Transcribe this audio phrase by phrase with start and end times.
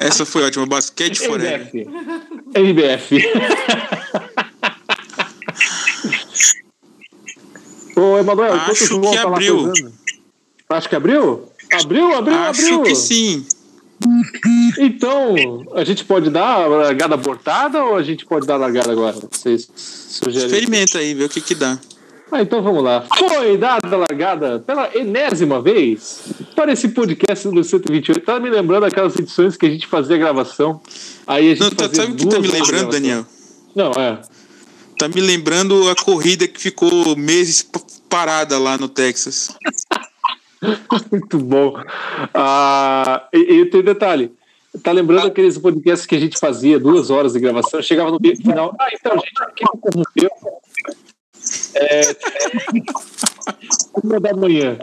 [0.00, 0.64] Essa foi ótima.
[0.64, 1.86] Basquete forever.
[2.54, 3.22] MBF.
[7.94, 9.72] Ô, Emanuel, Acho que tá abriu.
[10.70, 11.48] Acho que abriu?
[11.72, 12.82] Abriu, abriu, Acho abriu.
[12.82, 13.46] que sim.
[14.78, 18.90] Então, a gente pode dar a largada abortada ou a gente pode dar a largada
[18.90, 19.16] agora?
[19.30, 20.46] Vocês sugerem?
[20.46, 21.78] Experimenta aí, vê o que que dá.
[22.32, 23.04] Ah, então vamos lá.
[23.28, 26.22] Foi dada a largada pela enésima vez
[26.60, 28.20] para esse podcast do 128.
[28.20, 30.78] Tá me lembrando aquelas edições que a gente fazia gravação.
[31.26, 32.90] Aí a gente Não, tá- fazia sabe o que tá me lembrando.
[32.90, 33.24] Daniel?
[33.74, 34.20] Não, é.
[34.98, 37.66] Tá me lembrando a corrida que ficou meses
[38.10, 39.56] parada lá no Texas.
[41.10, 41.82] Muito bom.
[42.34, 44.30] Ah, e, e tem detalhe.
[44.82, 47.80] Tá lembrando aqueles podcasts que a gente fazia duas horas de gravação?
[47.80, 48.76] Chegava no meio final.
[48.78, 50.30] Ah, então, gente, aqui me corrompeu.
[51.74, 52.16] É,
[54.04, 54.78] uma da manhã.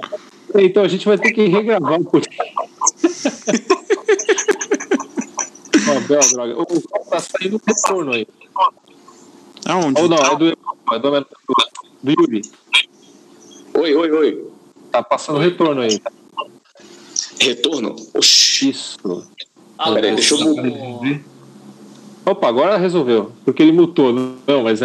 [0.55, 2.53] Então a gente vai ter que regravar o podcast.
[5.89, 6.61] Ó, bela droga.
[6.61, 8.27] O som tá saindo retorno aí.
[9.65, 10.01] Aonde?
[10.01, 11.25] Ou não, é do, é do,
[12.03, 12.41] do Yuri.
[13.73, 14.47] Oi, oi, oi.
[14.91, 16.01] Tá passando retorno aí.
[17.39, 17.95] Retorno?
[18.13, 18.69] Oxi.
[18.69, 19.27] Isso.
[19.77, 21.21] Ah, peraí, deixa eu mudar.
[22.25, 23.31] Opa, agora resolveu.
[23.45, 24.11] Porque ele mutou.
[24.11, 24.79] Não, mas.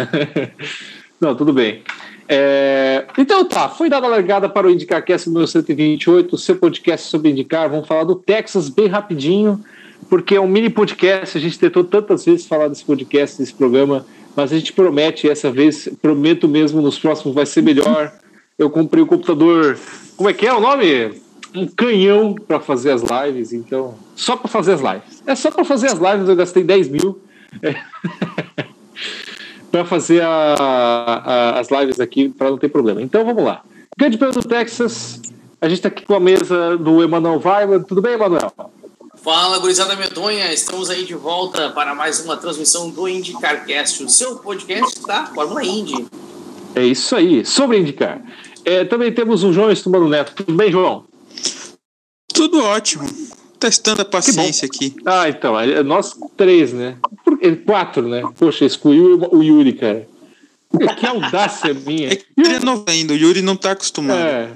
[1.19, 1.83] Não, tudo bem.
[2.27, 7.09] É, Então tá, foi dada a largada para o IndicarCast número 128, o seu podcast
[7.09, 7.69] sobre indicar.
[7.69, 9.63] Vamos falar do Texas bem rapidinho,
[10.09, 11.37] porque é um mini podcast.
[11.37, 15.51] A gente tentou tantas vezes falar desse podcast, desse programa, mas a gente promete essa
[15.51, 18.11] vez, prometo mesmo, nos próximos vai ser melhor.
[18.57, 19.77] Eu comprei o computador.
[20.15, 21.21] Como é que é o nome?
[21.55, 23.95] Um canhão para fazer as lives, então.
[24.15, 25.23] Só para fazer as lives.
[25.25, 27.19] É só para fazer as lives, eu gastei 10 mil.
[29.73, 30.53] para fazer a-
[31.25, 33.01] a- as lives aqui, para não ter problema.
[33.01, 33.63] Então vamos lá.
[33.97, 35.19] Grande Prêmio do Texas.
[35.59, 37.83] A gente está aqui com a mesa do Emanuel Weiland.
[37.87, 38.53] Tudo bem, Emanuel?
[39.23, 44.35] Fala, gurizada medonha, estamos aí de volta para mais uma transmissão do IndyCarCast, o seu
[44.35, 46.05] podcast da Fórmula Indy.
[46.75, 48.21] É isso aí, sobre indicar.
[48.63, 50.33] É, também temos o João Estumano Neto.
[50.35, 51.05] Tudo bem, João?
[52.31, 53.07] Tudo ótimo.
[53.59, 54.95] Testando a paciência aqui.
[55.05, 56.97] Ah, então, é nós três, né?
[57.43, 58.23] É, Quatro, né?
[58.39, 60.07] Poxa, excluiu o Yuri, cara.
[60.97, 62.13] Que audácia minha.
[62.13, 64.17] É que ele é novo ainda, o Yuri não tá acostumado.
[64.17, 64.49] É.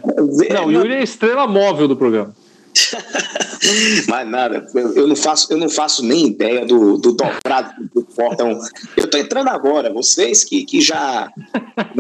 [0.54, 2.34] Não, o Yuri é a estrela móvel do programa.
[4.08, 8.04] Mas nada, eu, eu não faço, eu não faço nem ideia do, do dobrado do
[8.04, 8.58] portão.
[8.96, 11.30] Eu tô entrando agora, vocês que, que já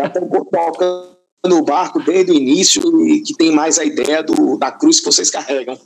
[0.06, 4.72] estão tocando o barco desde o início e que tem mais a ideia do, da
[4.72, 5.78] cruz que vocês carregam.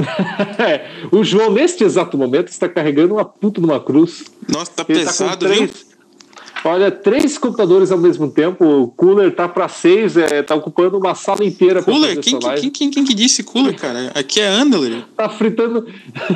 [0.58, 4.24] É, o João, neste exato momento, está carregando uma puta numa cruz.
[4.48, 5.70] Nossa, tá Ele tá pesado, três, viu?
[6.64, 8.64] Olha, três computadores ao mesmo tempo.
[8.64, 12.18] O cooler tá para seis, é, tá ocupando uma sala inteira Cooler?
[12.20, 14.12] Quem, quem, quem, quem que disse cooler, cara?
[14.14, 15.04] Aqui é Andler.
[15.16, 15.86] Tá fritando,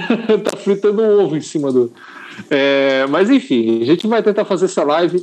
[0.42, 1.92] tá fritando um ovo em cima do.
[2.50, 5.18] É, mas enfim, a gente vai tentar fazer essa live.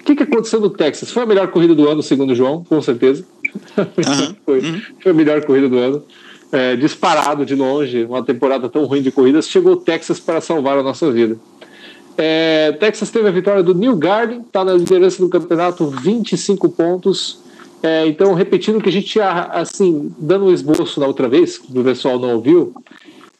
[0.00, 1.10] O que, que aconteceu no Texas?
[1.10, 3.24] Foi a melhor corrida do ano, segundo o João, com certeza.
[3.78, 4.36] Aham.
[4.44, 4.80] foi, Uhum.
[5.00, 6.02] foi a melhor corrida do ano.
[6.52, 10.78] É, disparado de longe, uma temporada tão ruim de corridas, chegou o Texas para salvar
[10.78, 11.38] a nossa vida.
[12.18, 17.38] É, Texas teve a vitória do New Garden, está na liderança do campeonato, 25 pontos.
[17.82, 21.56] É, então, repetindo o que a gente tinha, assim, dando um esboço na outra vez,
[21.56, 22.74] que o pessoal não ouviu,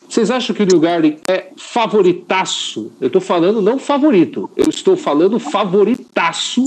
[0.09, 2.91] vocês acham que o New Garden é favoritaço?
[3.01, 6.65] Eu estou falando não favorito, eu estou falando favoritaço,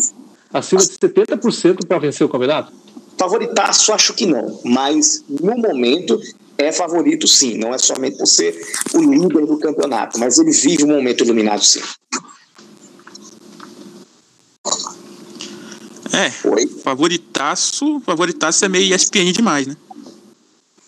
[0.53, 2.71] acima de 70% para vencer o campeonato?
[3.17, 6.19] Favoritaço, acho que não, mas no momento
[6.57, 8.55] é favorito sim, não é somente por ser
[8.93, 11.81] o líder do campeonato, mas ele vive um momento iluminado sim.
[16.13, 16.67] É, Oi?
[16.67, 17.99] favoritaço.
[18.01, 19.75] Favoritaço é meio ESPN demais, né?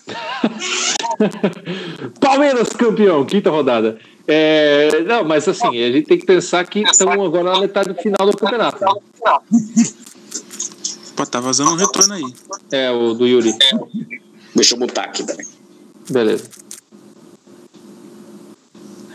[2.22, 3.98] Palmeiras campeão, quinta rodada.
[4.28, 8.30] É, não, mas assim, a gente tem que pensar que estamos agora na metade final
[8.30, 8.84] do campeonato.
[8.84, 8.92] né?
[11.16, 12.24] Pô, tá vazando um retorno aí.
[12.72, 13.54] É, o do Yuri.
[14.54, 15.46] Deixa eu botar aqui, peraí.
[16.10, 16.50] Beleza.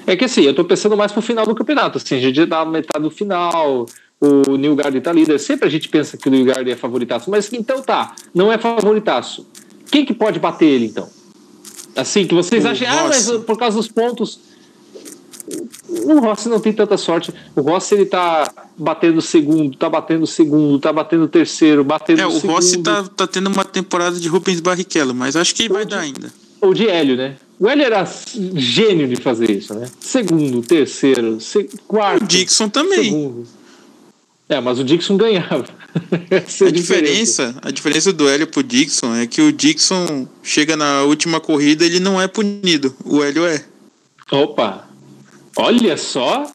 [0.06, 1.98] É que assim, eu tô pensando mais pro final do campeonato.
[1.98, 3.86] Assim, a gente tá na metade do final,
[4.20, 5.38] o New Garden tá líder.
[5.38, 8.58] Sempre a gente pensa que o New Garden é favoritaço, mas então tá, não é
[8.58, 9.46] favoritaço.
[9.90, 11.08] Quem que pode bater ele então?
[11.96, 13.44] Assim, que vocês O achem, ah, mas Rossi.
[13.44, 14.40] por causa dos pontos.
[16.12, 17.32] O Rossi não tem tanta sorte.
[17.54, 22.32] O Rossi ele tá batendo segundo, tá batendo segundo, tá batendo terceiro, batendo É, o
[22.32, 22.50] segundo.
[22.52, 26.32] Rossi tá, tá tendo uma temporada de Rubens Barrichello, mas acho que vai dar ainda.
[26.60, 27.36] ou de Hélio, né?
[27.58, 28.04] O Hélio era
[28.54, 29.86] gênio de fazer isso, né?
[30.00, 32.22] Segundo, terceiro, se- quarto.
[32.24, 33.04] O Dixon também.
[33.04, 33.46] Segundo.
[34.48, 35.64] É, mas o Dixon ganhava.
[36.28, 40.76] Essa é A diferença, a diferença do Hélio pro Dixon é que o Dixon chega
[40.76, 42.92] na última corrida ele não é punido.
[43.04, 43.64] O Hélio é.
[44.32, 44.89] Opa!
[45.56, 46.50] Olha só!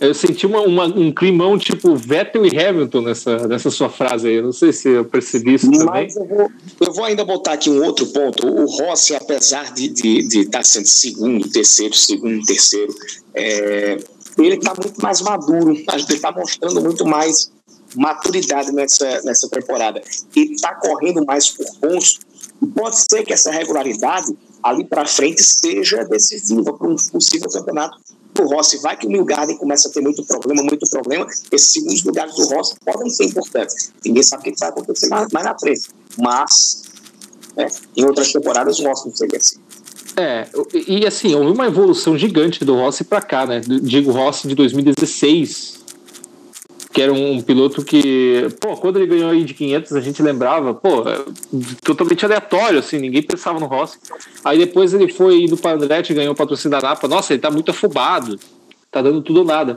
[0.00, 4.34] Eu senti uma, uma, um climão tipo Vettel e Hamilton nessa, nessa sua frase aí.
[4.34, 5.86] Eu não sei se eu percebi isso também.
[5.86, 6.50] Mas eu vou,
[6.80, 8.46] eu vou ainda botar aqui um outro ponto.
[8.46, 12.92] O Rossi, apesar de estar de, de estar sendo segundo, terceiro, segundo, terceiro,
[13.34, 13.98] é,
[14.36, 15.70] ele está muito mais maduro.
[15.70, 17.52] Ele está mostrando muito mais
[17.94, 20.02] maturidade nessa, nessa temporada.
[20.34, 22.18] Ele está correndo mais por pontos.
[22.60, 27.96] E pode ser que essa regularidade ali para frente seja decisiva para um possível campeonato
[28.34, 28.78] do Rossi.
[28.78, 31.26] Vai que o Milgarden começa a ter muito problema, muito problema.
[31.50, 33.92] Esses segundos lugares do Rossi podem ser importantes.
[34.04, 35.88] Ninguém sabe o que vai acontecer mais, mais na frente.
[36.18, 36.82] Mas,
[37.56, 39.56] né, em outras temporadas, o Rossi não seria assim.
[40.16, 40.46] É,
[40.86, 43.60] e assim, houve uma evolução gigante do Rossi para cá, né?
[43.60, 45.83] Digo Rossi de 2016,
[46.94, 50.72] que era um piloto que, pô, quando ele ganhou aí de 500, a gente lembrava,
[50.72, 51.24] pô, é
[51.82, 53.98] totalmente aleatório, assim, ninguém pensava no Rossi.
[54.44, 57.08] Aí depois ele foi indo para Andretti ganhou o patrocínio da Napa.
[57.08, 58.38] Nossa, ele tá muito afobado,
[58.92, 59.76] tá dando tudo ou nada.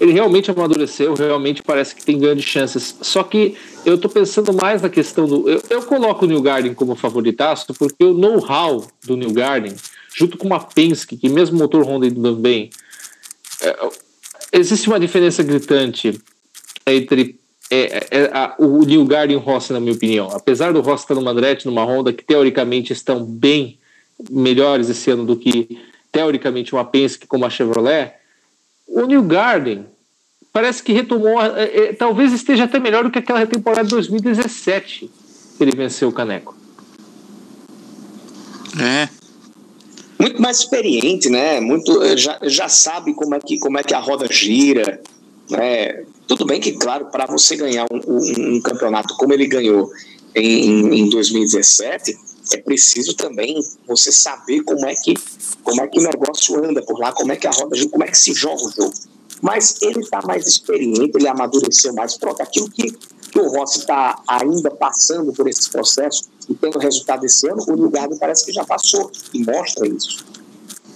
[0.00, 2.96] Ele realmente amadureceu, realmente parece que tem grandes chances.
[3.02, 5.46] Só que eu tô pensando mais na questão do.
[5.46, 9.74] Eu, eu coloco o New Garden como favoritaço, porque o know-how do New Garden,
[10.16, 12.70] junto com uma Penske, que mesmo motor Honda indo bem,
[13.60, 13.76] é,
[14.50, 16.18] existe uma diferença gritante
[16.86, 17.38] entre
[17.70, 20.28] é, é, a, o New Garden e o Rossi, na minha opinião.
[20.32, 23.78] Apesar do Rossi estar numa Andretti, numa Honda, que teoricamente estão bem
[24.30, 25.78] melhores esse ano do que,
[26.12, 28.12] teoricamente, uma Penske como a Chevrolet,
[28.86, 29.86] o New Garden
[30.52, 35.10] parece que retomou, é, é, talvez esteja até melhor do que aquela temporada de 2017
[35.56, 36.56] que ele venceu o Caneco.
[38.80, 39.08] É.
[40.18, 41.60] Muito mais experiente, né?
[41.60, 45.00] Muito, já, já sabe como é, que, como é que a roda gira,
[45.50, 46.04] né?
[46.26, 49.90] Tudo bem que, claro, para você ganhar um, um, um, campeonato como ele ganhou
[50.34, 52.16] em, em 2017,
[52.52, 55.14] é preciso também você saber como é que
[55.62, 58.08] como é que o negócio anda por lá, como é que a roda, como é
[58.08, 58.92] que se joga o jogo.
[59.40, 62.16] Mas ele está mais experiente, ele amadureceu mais.
[62.16, 67.24] Pronto, aquilo que, que o Rossi está ainda passando por esse processo e tendo resultado
[67.26, 70.24] esse ano, o Newgarden parece que já passou e mostra isso.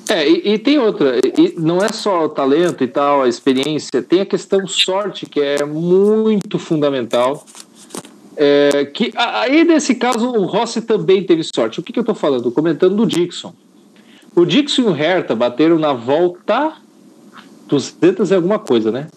[0.09, 4.03] É, e, e, tem outra, e não é só o talento e tal, a experiência,
[4.03, 7.45] tem a questão sorte, que é muito fundamental.
[8.37, 11.81] É, que aí, nesse caso, o Rossi também teve sorte.
[11.81, 12.51] O que, que eu estou falando?
[12.51, 13.53] Comentando do Dixon.
[14.35, 16.75] O Dixon e o Hertha bateram na volta
[17.67, 19.09] 200 e alguma coisa, né?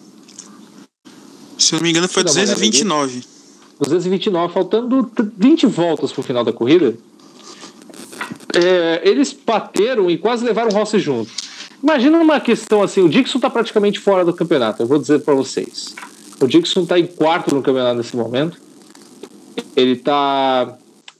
[1.56, 3.22] Se eu não me engano, foi 229.
[3.80, 6.94] 229, faltando 20 voltas para o final da corrida
[8.54, 11.30] é, eles bateram e quase levaram o Rossi junto.
[11.82, 15.34] Imagina uma questão assim: o Dixon está praticamente fora do campeonato, eu vou dizer para
[15.34, 15.94] vocês.
[16.40, 18.60] O Dixon está em quarto no campeonato nesse momento.
[19.76, 20.76] Ele está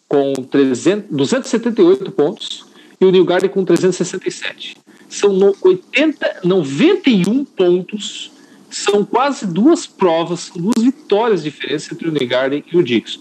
[0.09, 2.67] com 300, 278 pontos
[3.01, 4.77] e o Newgarden com 367.
[5.09, 8.31] São no 80, 91 pontos.
[8.71, 13.21] São quase duas provas, duas vitórias de diferença entre o Newgarden e o Dixon.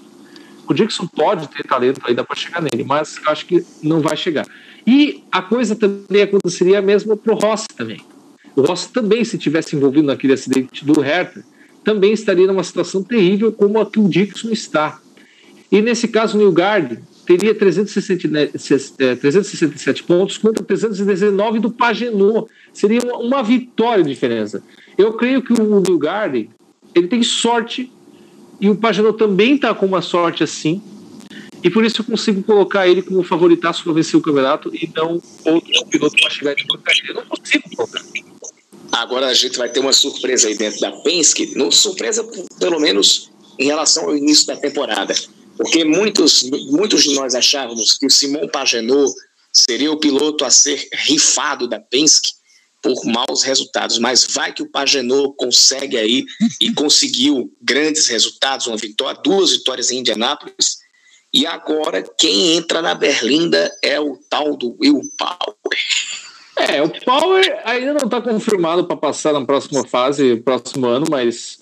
[0.67, 4.45] O Dixon pode ter talento ainda para chegar nele, mas acho que não vai chegar.
[4.85, 8.01] E a coisa também aconteceria para o Rossi também.
[8.55, 11.43] O Rossi também, se tivesse envolvido naquele acidente do Hertha,
[11.83, 14.99] também estaria numa situação terrível como a que o Dixon está.
[15.71, 22.47] E nesse caso, o Newgarden teria 367 pontos contra 319 do Pagenot.
[22.73, 24.61] Seria uma vitória de diferença.
[24.97, 26.49] Eu creio que o Newgarden
[26.93, 27.89] ele tem sorte
[28.61, 30.79] e o Pagenot também está com uma sorte assim.
[31.63, 35.21] E por isso eu consigo colocar ele como favoritaço para vencer o campeonato e não
[35.45, 37.09] outro piloto para chegar de porcaria.
[37.09, 38.01] Eu não consigo colocar.
[38.91, 42.23] Agora a gente vai ter uma surpresa aí dentro da Penske, no, surpresa
[42.59, 45.15] pelo menos em relação ao início da temporada.
[45.57, 49.11] Porque muitos, muitos de nós achávamos que o Simon Pagenot
[49.51, 52.31] seria o piloto a ser rifado da Penske
[52.81, 56.25] por maus resultados, mas vai que o Pagenot consegue aí
[56.59, 60.79] e conseguiu grandes resultados, uma vitória, duas vitórias em Indianápolis,
[61.33, 65.77] e agora quem entra na Berlinda é o tal do Will Power.
[66.57, 71.59] É, o Power ainda não está confirmado para passar na próxima fase, próximo ano, mas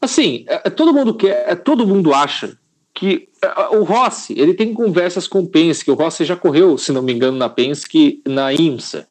[0.00, 2.58] assim, é, é todo mundo quer, é, todo mundo acha
[2.92, 3.28] que
[3.72, 7.12] o Rossi, ele tem conversas com o Penske, o Rossi já correu, se não me
[7.12, 9.06] engano, na Penske, na IMSA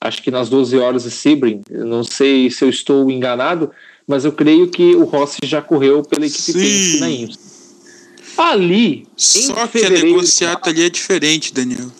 [0.00, 1.62] acho que nas 12 horas de Sebring.
[1.70, 3.70] não sei se eu estou enganado,
[4.06, 7.38] mas eu creio que o Rossi já correu pela equipe Penske na IMSA.
[8.36, 9.06] Ali.
[9.16, 11.90] Só que a negociata ali é diferente, Daniel.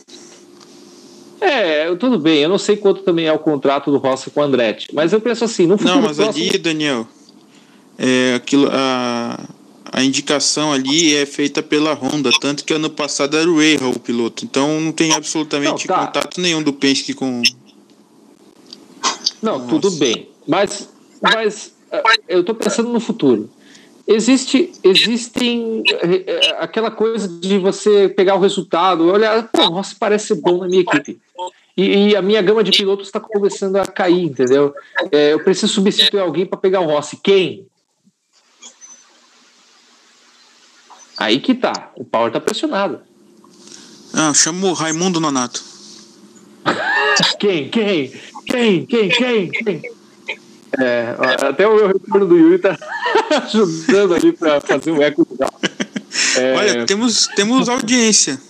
[1.40, 2.40] É, tudo bem.
[2.40, 5.20] Eu não sei quanto também é o contrato do Rossi com o Andretti, mas eu
[5.20, 6.44] penso assim, futuro Não, mas próximo...
[6.48, 7.06] ali, Daniel,
[7.98, 9.48] é aquilo, a,
[9.92, 13.98] a indicação ali é feita pela Honda, tanto que ano passado era o Erra o
[13.98, 14.44] piloto.
[14.44, 16.06] Então não tem absolutamente não, tá.
[16.06, 17.42] contato nenhum do Penske com
[19.42, 19.68] Não, Nossa.
[19.68, 20.28] tudo bem.
[20.46, 20.88] Mas,
[21.20, 23.50] mas ah, eu tô pensando no futuro.
[24.06, 30.28] Existe, existem eh, eh, aquela coisa de você pegar o resultado, olhar, pô, Rossi parece
[30.28, 31.20] ser bom na minha equipe.
[31.76, 34.72] E, e a minha gama de pilotos está começando a cair, entendeu?
[35.10, 37.16] É, eu preciso substituir alguém para pegar o Rossi.
[37.16, 37.66] Quem?
[41.18, 41.90] Aí que tá.
[41.96, 43.00] O Power tá pressionado.
[44.14, 45.62] Ah, chama o Raimundo Nonato.
[47.40, 47.68] Quem?
[47.70, 48.12] Quem?
[48.46, 48.86] Quem?
[48.86, 49.08] Quem?
[49.08, 49.50] Quem?
[49.50, 49.82] Quem?
[50.78, 51.14] É,
[51.46, 52.76] até o meu retorno do Yuri tá
[53.44, 55.50] ajudando ali para fazer um eco legal.
[56.34, 58.40] É, Olha, temos, temos audiência.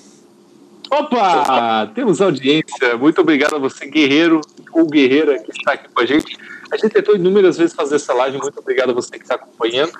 [0.89, 1.91] Opa!
[1.97, 2.97] Temos audiência.
[2.97, 4.41] Muito obrigado a você, guerreiro
[4.73, 6.37] ou guerreira que está aqui com a gente.
[6.71, 8.39] A gente tentou inúmeras vezes fazer essa live.
[8.39, 9.93] Muito obrigado a você que está acompanhando.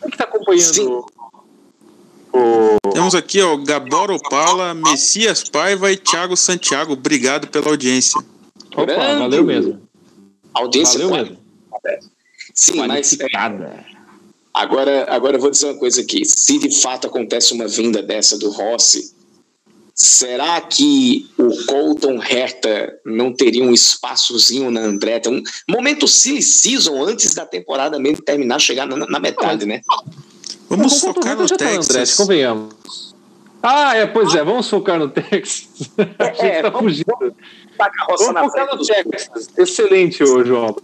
[0.00, 1.02] Quem que está acompanhando Sim.
[2.32, 6.94] o, Temos aqui, ó, Gaboro Paula, Messias Paiva e Thiago Santiago.
[6.94, 8.20] Obrigado pela audiência.
[8.82, 9.18] Opa, Grande.
[9.18, 9.88] valeu mesmo.
[10.54, 11.38] Audiência Valeu mesmo.
[12.54, 13.26] Sim, mas é,
[14.52, 16.24] agora, agora eu vou dizer uma coisa aqui.
[16.24, 19.14] Se de fato acontece uma vinda dessa do Rossi,
[19.94, 25.30] será que o Colton Herta não teria um espaçozinho na Andretta?
[25.30, 29.80] Um momento silly season antes da temporada mesmo terminar, chegar na, na metade, né?
[30.68, 32.14] Vamos focar no já tá André, Texas.
[32.14, 33.07] convenhamos.
[33.62, 35.68] Ah, é, pois é, vamos focar no Texas.
[36.18, 37.34] A gente É, tá vamos- fugindo.
[37.76, 39.48] Tá Vamos na focar frente no Texas.
[39.56, 40.76] Excelente, ô, João.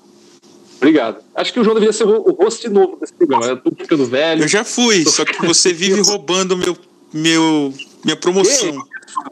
[0.77, 1.19] Obrigado.
[1.35, 3.47] Acho que o João deveria ser o o host de novo desse programa.
[3.47, 4.43] Eu tô ficando velho.
[4.45, 6.77] Eu já fui, só que você vive roubando meu,
[7.13, 7.73] meu,
[8.05, 8.77] minha promoção.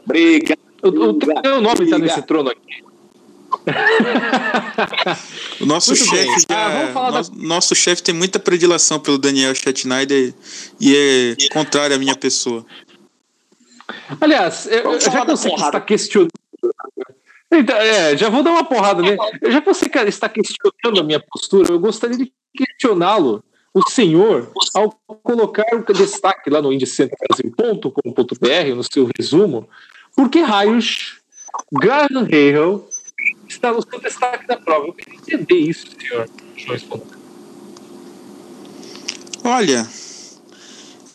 [0.05, 0.57] Briga.
[0.81, 2.83] O, o teu nome tá nesse trono aqui.
[5.61, 9.53] O nosso chefe Ah, vamos falar da- nosso, nosso chefe tem muita predilação pelo Daniel
[9.55, 10.33] Schneider
[10.79, 12.65] e é contrário à minha pessoa.
[14.19, 16.31] Aliás, eu- já que você está questionando.
[17.51, 19.17] Então, é, já vou dar uma porrada nele.
[19.43, 24.51] Já que você cara, está questionando a minha postura, eu gostaria de questioná-lo, o senhor,
[24.73, 29.67] ao colocar o destaque lá no indicentrobrasil.com.br, no seu resumo,
[30.15, 31.17] por que raios
[31.71, 32.81] Graham Hale
[33.47, 34.87] está no seu destaque da prova?
[34.87, 37.23] Eu queria entender isso, senhor João Espontâneo.
[39.43, 39.87] Olha,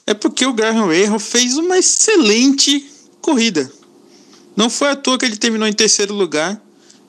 [0.09, 3.71] é porque o Graham Rahal fez uma excelente corrida.
[4.57, 6.59] Não foi à toa que ele terminou em terceiro lugar.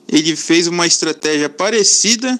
[0.06, 2.38] Ele fez uma estratégia parecida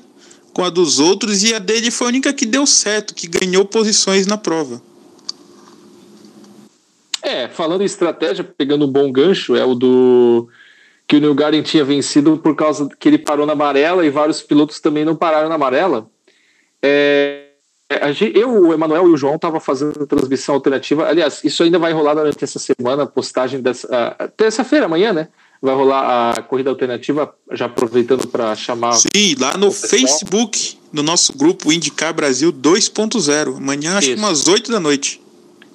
[0.52, 3.64] com a dos outros e a dele foi a única que deu certo, que ganhou
[3.64, 4.82] posições na prova.
[7.22, 10.46] É, falando em estratégia, pegando um bom gancho, é o do
[11.08, 14.42] que o Neil Garden tinha vencido por causa que ele parou na amarela e vários
[14.42, 16.06] pilotos também não pararam na amarela.
[16.82, 17.49] É,
[18.34, 21.08] eu, o Emanuel e o João estavam fazendo transmissão alternativa.
[21.08, 23.88] Aliás, isso ainda vai rolar durante essa semana, a postagem dessa.
[24.36, 25.28] Terça-feira, amanhã, né?
[25.60, 28.92] Vai rolar a corrida alternativa, já aproveitando para chamar.
[28.92, 33.56] Sim, lá no Facebook, no nosso grupo Indicar Brasil 2.0.
[33.56, 34.22] Amanhã, acho que Isso.
[34.22, 35.20] umas 8 da noite.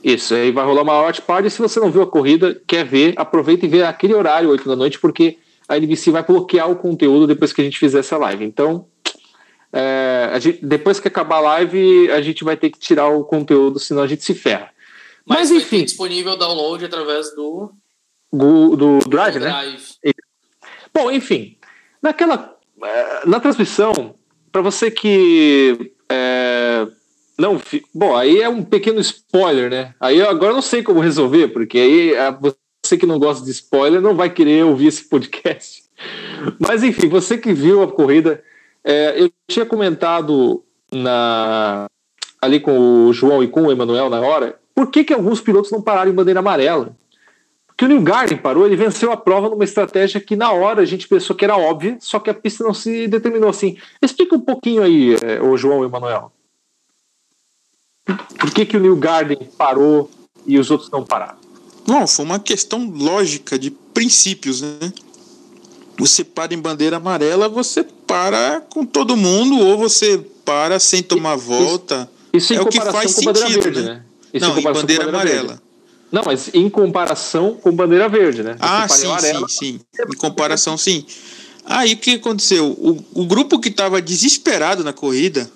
[0.04, 1.50] Isso, aí vai rolar uma watch party.
[1.50, 4.76] Se você não viu a corrida, quer ver, aproveita e vê aquele horário, 8 da
[4.76, 8.46] noite, porque a NBC vai bloquear o conteúdo depois que a gente fizer essa live.
[8.46, 8.86] Então,
[9.78, 13.78] é, gente- depois que acabar a live, a gente vai ter que tirar o conteúdo,
[13.78, 14.72] senão a gente se ferra.
[15.26, 17.74] Mas, Mas, enfim, disponível o download através do
[18.32, 19.50] do, do Drive, né?
[19.50, 19.84] Drive.
[20.94, 21.58] Bom, enfim,
[22.02, 24.16] naquela eh, na transmissão,
[24.50, 26.88] para você que eh,
[27.38, 27.62] não,
[27.94, 29.94] bom, aí é um pequeno spoiler, né?
[30.00, 32.14] Aí eu agora não sei como resolver, porque aí
[32.86, 35.84] você que não gosta de spoiler não vai querer ouvir esse podcast.
[36.60, 38.42] Mas enfim, você que viu a corrida,
[38.86, 41.88] eh, eu tinha comentado na
[42.42, 45.72] ali com o João e com o Emanuel na hora, por que que alguns pilotos
[45.72, 46.96] não pararam em bandeira amarela?
[47.66, 50.86] Porque o New Garden parou, ele venceu a prova numa estratégia que na hora a
[50.86, 53.78] gente pensou que era óbvia, só que a pista não se determinou assim.
[54.02, 56.32] Explica um pouquinho aí, eh, o João e o Emanuel.
[58.40, 60.10] Por que, que o New Garden parou
[60.46, 61.40] e os outros não pararam?
[61.88, 64.94] Bom, foi uma questão lógica de princípios, né?
[65.98, 71.36] Você para em bandeira amarela, você para com todo mundo, ou você para sem tomar
[71.36, 72.10] volta.
[72.34, 73.94] Isso em É o que faz com bandeira sentido, verde, né?
[73.96, 74.02] né?
[74.34, 75.48] Isso Não, em com bandeira amarela.
[75.48, 75.62] verde.
[76.12, 78.54] Não, mas em comparação com bandeira verde, né?
[78.54, 79.80] Você Ah, sim, amarela, sim, sim.
[80.14, 81.06] Em comparação, sim.
[81.66, 82.68] Aí o que aconteceu?
[82.68, 85.50] O, o grupo que estava desesperado na corrida,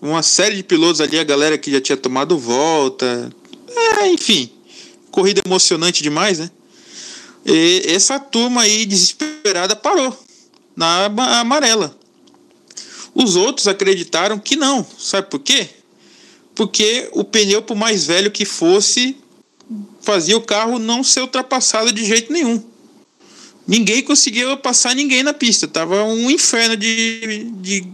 [0.00, 3.30] uma série de pilotos ali, a galera que já tinha tomado volta,
[3.98, 4.48] é, enfim,
[5.10, 6.50] corrida emocionante demais, né?
[7.44, 10.16] E essa turma aí desesperada parou
[10.76, 11.96] na ama- amarela.
[13.14, 14.86] Os outros acreditaram que não.
[14.98, 15.68] Sabe por quê?
[16.54, 19.16] Porque o pneu, por mais velho que fosse,
[20.02, 22.62] fazia o carro não ser ultrapassado de jeito nenhum.
[23.66, 25.66] ninguém conseguia passar ninguém na pista.
[25.66, 27.86] Tava um inferno de, de,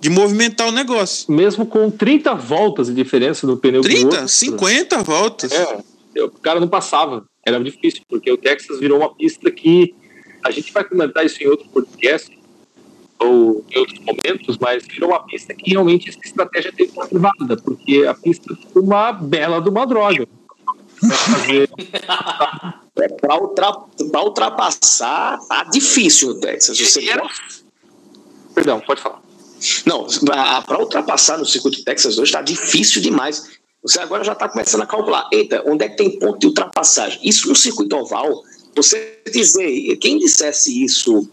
[0.00, 1.30] de movimentar o negócio.
[1.30, 5.52] Mesmo com 30 voltas de diferença do pneu 30, pro outro, 50 voltas.
[5.52, 5.84] É,
[6.22, 7.24] o cara não passava.
[7.46, 9.94] Era difícil, porque o Texas virou uma pista que
[10.44, 12.30] a gente vai comentar isso em outro podcast
[13.18, 17.18] ou em outros momentos, mas virou uma pista que realmente essa estratégia tem que ser
[17.18, 20.26] válida, porque a pista foi uma bela de uma droga.
[21.00, 21.68] Fazer
[22.96, 26.78] É, para ultrapassar, tá difícil Texas.
[26.78, 27.26] Você era-
[28.54, 29.20] Perdão, pode falar.
[29.84, 30.06] Não,
[30.64, 33.58] para ultrapassar no circuito Texas hoje está difícil demais.
[33.82, 35.28] Você agora já está começando a calcular.
[35.32, 37.18] Eita, onde é que tem ponto de ultrapassagem?
[37.22, 38.42] Isso no circuito oval,
[38.74, 41.28] você dizer, quem dissesse isso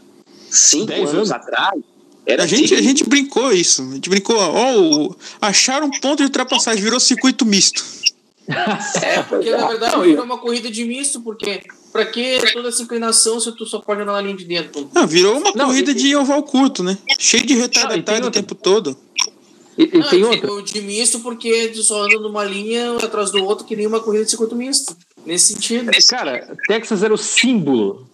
[0.50, 1.32] cinco anos, anos.
[1.32, 1.80] atrás,
[2.26, 3.82] era A gente, a gente brincou isso.
[3.82, 7.84] A gente brincou, ó, o- acharam um ponto de ultrapassagem, virou circuito misto.
[9.02, 12.82] É, porque na verdade Não, virou uma corrida de misto, porque pra que toda essa
[12.84, 14.90] inclinação se tu só pode andar na linha de dentro?
[14.94, 16.98] Não, virou uma Não, corrida e- de oval curto, né?
[17.20, 18.98] Cheio de retardatário tem o tempo todo.
[19.78, 23.42] E, e Não, tem digo de misto porque tu só anda numa linha atrás do
[23.46, 24.98] outro que nem uma corrida de circuito misto.
[25.26, 25.92] Nesse sentido.
[26.10, 28.08] Cara, Texas era o símbolo,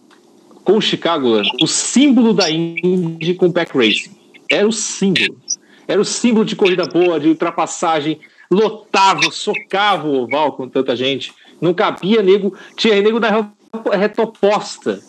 [0.64, 4.10] com Chicago, o símbolo da Indy com Pack Racing.
[4.50, 5.36] Era o símbolo.
[5.86, 11.32] Era o símbolo de corrida boa, de ultrapassagem, lotava, socava o oval com tanta gente.
[11.60, 15.00] Não cabia nego, tinha nego re- reta oposta.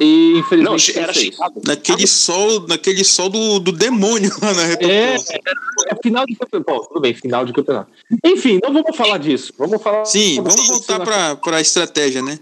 [0.00, 1.32] E Não, infelizmente era isso é isso.
[1.32, 1.62] Chicago.
[1.64, 6.70] Naquele sol, naquele sol do, do demônio lá na reta É, é final de campeonato.
[6.70, 7.90] Bom, tudo bem, final de campeonato.
[8.24, 9.52] Enfim, não vamos falar disso.
[9.58, 10.04] Vamos falar.
[10.04, 12.38] Sim, vamos voltar para a estratégia, né?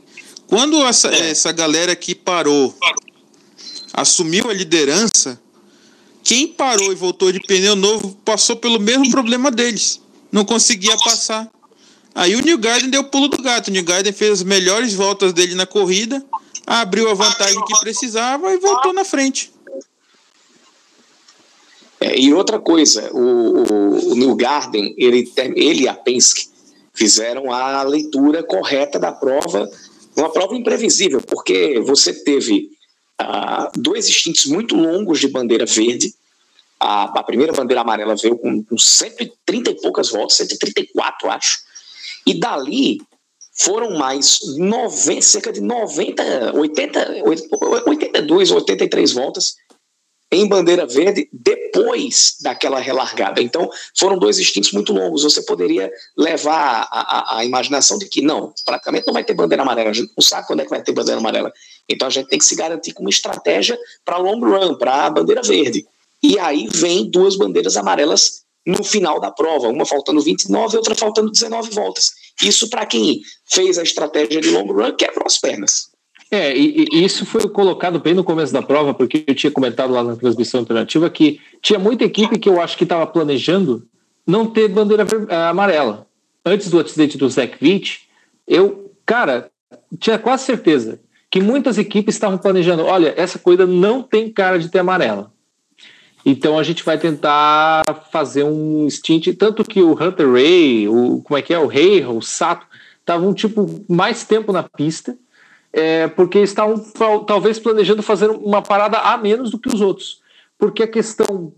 [0.46, 2.74] Quando essa, essa galera que parou
[3.92, 5.40] assumiu a liderança,
[6.22, 10.00] quem parou e voltou de pneu novo passou pelo mesmo problema deles.
[10.30, 11.50] Não conseguia passar.
[12.14, 13.68] Aí o New Garden deu o pulo do gato.
[13.68, 16.24] O New Garden fez as melhores voltas dele na corrida,
[16.66, 19.52] abriu a vantagem que precisava e voltou na frente.
[22.00, 26.48] É, e outra coisa, o, o, o New Garden, ele, ele e a Penske
[26.92, 29.70] fizeram a leitura correta da prova,
[30.16, 32.70] uma prova imprevisível, porque você teve
[33.18, 36.14] ah, dois instintos muito longos de bandeira verde.
[36.78, 41.58] A, a primeira bandeira amarela veio com, com 130 e poucas voltas, 134, acho.
[42.26, 43.00] E dali
[43.58, 49.54] foram mais 90, cerca de 90, 80, 82, 83 voltas
[50.30, 53.40] em bandeira verde depois daquela relargada.
[53.40, 55.22] Então, foram dois instintos muito longos.
[55.22, 59.62] Você poderia levar a, a, a imaginação de que, não, praticamente não vai ter bandeira
[59.62, 59.90] amarela.
[59.90, 61.52] A gente não sabe quando é que vai ter bandeira amarela.
[61.88, 65.10] Então, a gente tem que se garantir com uma estratégia para long run, para a
[65.10, 65.86] bandeira verde.
[66.22, 70.94] E aí vem duas bandeiras amarelas no final da prova, uma faltando 29 e outra
[70.94, 72.10] faltando 19 voltas.
[72.42, 75.90] Isso, para quem fez a estratégia de long run, quebrou as pernas.
[76.30, 79.92] É, e, e isso foi colocado bem no começo da prova, porque eu tinha comentado
[79.92, 83.86] lá na transmissão alternativa que tinha muita equipe que eu acho que estava planejando
[84.26, 86.06] não ter bandeira ah, amarela.
[86.44, 88.08] Antes do acidente do Zach Witt,
[88.46, 89.50] eu, cara,
[90.00, 91.00] tinha quase certeza
[91.30, 95.32] que muitas equipes estavam planejando: olha, essa corrida não tem cara de ter amarela.
[96.28, 101.38] Então a gente vai tentar fazer um stint, tanto que o Hunter Ray, o como
[101.38, 102.66] é que é, o Rei, o Sato,
[102.98, 105.16] estavam tipo mais tempo na pista
[105.72, 110.22] é, porque estavam tal- talvez planejando fazer uma parada a menos do que os outros.
[110.58, 111.52] Porque a questão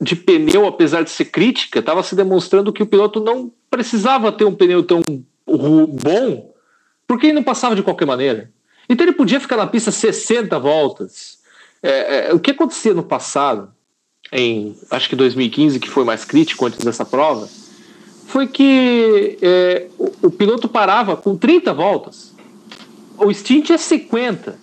[0.00, 4.44] de pneu, apesar de ser crítica, estava se demonstrando que o piloto não precisava ter
[4.44, 5.02] um pneu tão
[5.44, 6.54] bom,
[7.08, 8.50] porque ele não passava de qualquer maneira.
[8.88, 11.40] Então ele podia ficar na pista 60 voltas.
[11.82, 13.72] É, é, o que acontecia no passado,
[14.32, 17.48] em acho que 2015, que foi mais crítico antes dessa prova,
[18.26, 22.30] foi que é, o, o piloto parava com 30 voltas
[23.20, 24.58] o stint é 50.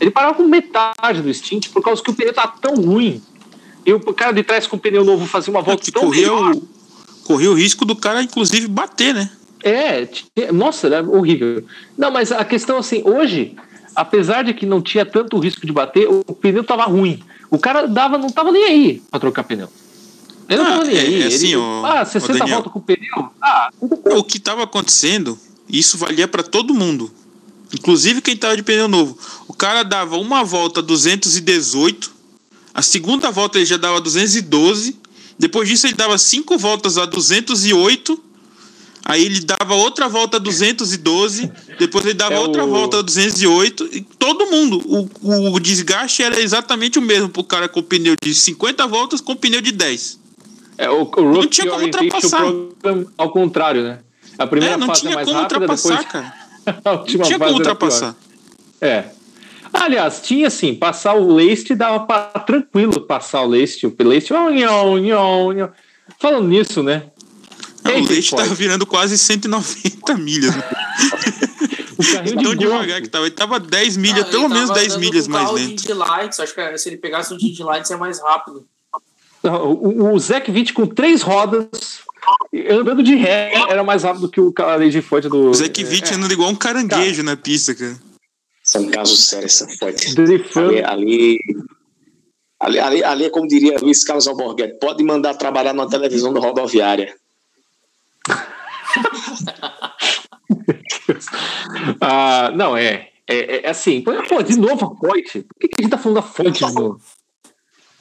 [0.00, 3.22] Ele parava com metade do stint por causa que o pneu tá tão ruim.
[3.84, 6.22] E o cara de trás com o pneu novo fazia uma volta Que tão corria
[6.32, 6.56] melhor.
[7.28, 9.30] o, risco do cara, inclusive, bater, né?
[9.62, 10.08] É,
[10.52, 11.64] nossa, era horrível.
[11.96, 13.54] Não, mas a questão assim, hoje,
[13.94, 17.22] apesar de que não tinha tanto risco de bater, o, o pneu tava ruim.
[17.50, 19.68] O cara dava, não tava nem aí pra trocar pneu.
[20.48, 21.22] Ele não Ah, tava nem é- aí.
[21.22, 22.48] é assim, ele, ô- ah, ô, 60 Daniel.
[22.56, 23.28] voltas com o pneu.
[23.40, 23.70] Ah,
[24.16, 27.10] O que estava acontecendo, isso valia para todo mundo.
[27.74, 29.16] Inclusive quem estava de pneu novo.
[29.48, 32.12] O cara dava uma volta a 218,
[32.74, 34.98] a segunda volta ele já dava 212,
[35.38, 38.22] depois disso ele dava cinco voltas a 208,
[39.04, 43.02] aí ele dava outra volta a 212, depois ele dava É outra o- volta a
[43.02, 44.80] 208, e todo mundo.
[44.86, 49.34] O, o desgaste era exatamente o mesmo pro cara com pneu de 50 voltas com
[49.36, 50.18] pneu de 10.
[50.78, 52.42] é, o, o Rookie tinha como ultrapassar.
[53.18, 53.98] Ao contrário, né?
[54.38, 56.42] A primeira É, não fase é tinha mais como rápida, ultrapassar, depois cara.
[56.84, 58.14] Não tinha como ultrapassar.
[58.80, 59.04] É.
[59.72, 63.86] Aliás, tinha assim, passar o Leite dava pra, tranquilo passar o Leite.
[63.86, 65.68] O Leite, oh, nhon, nhon, nhon.
[66.20, 67.04] Falando nisso, né?
[67.84, 70.54] Não, o Leite tava virando quase 190 milhas.
[72.02, 73.26] O carrinho de devagar que tava.
[73.26, 75.86] Ele tava 10 milhas, ah, pelo menos 10 milhas mais lento.
[75.86, 78.66] De lights, acho que se ele pegasse um de lights é mais rápido.
[79.44, 81.68] O, o Zec 20 com três rodas,
[82.70, 85.50] andando de ré, era mais rápido que o Lady Forte do.
[85.50, 86.14] O Zec 20 é.
[86.14, 87.22] andando igual um caranguejo cara.
[87.22, 87.96] na pista, cara.
[88.62, 90.16] São casos sérios essa Forte.
[90.18, 91.38] Ali, ali,
[92.60, 96.40] ali, ali, ali, é como diria Luiz Carlos Alborguete, pode mandar trabalhar na televisão da
[96.40, 97.14] rodoviária.
[102.00, 105.42] Ah, não, é, é, é assim, pô, de novo a Foyt.
[105.42, 107.00] Por que, que a gente tá falando da Foyt de novo?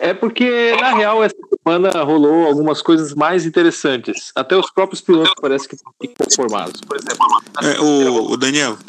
[0.01, 4.31] É porque, na real, essa semana rolou algumas coisas mais interessantes.
[4.35, 6.81] Até os próprios pilotos parecem que estão conformados.
[6.81, 7.19] Por exemplo,
[7.61, 8.79] é, o, o, Daniel.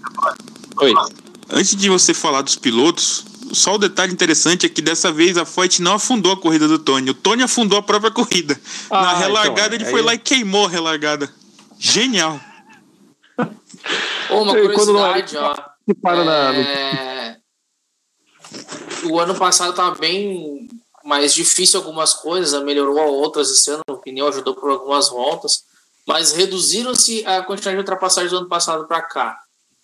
[0.81, 0.95] Oi.
[1.51, 5.45] Antes de você falar dos pilotos, só o detalhe interessante é que dessa vez a
[5.45, 7.11] Foyt não afundou a corrida do Tony.
[7.11, 8.59] O Tony afundou a própria corrida.
[8.89, 11.29] Ah, Na relargada, então, ele foi lá e queimou a relargada.
[11.83, 12.41] Genial.
[14.31, 15.53] Uma curiosidade, ó.
[16.01, 16.25] Para é...
[16.25, 17.37] na...
[19.11, 20.69] O ano passado estava bem
[21.03, 25.65] mais difícil algumas coisas, melhorou outras esse ano, o pneu ajudou por algumas voltas,
[26.07, 29.41] mas reduziram-se a quantidade de ultrapassagens do ano passado para cá.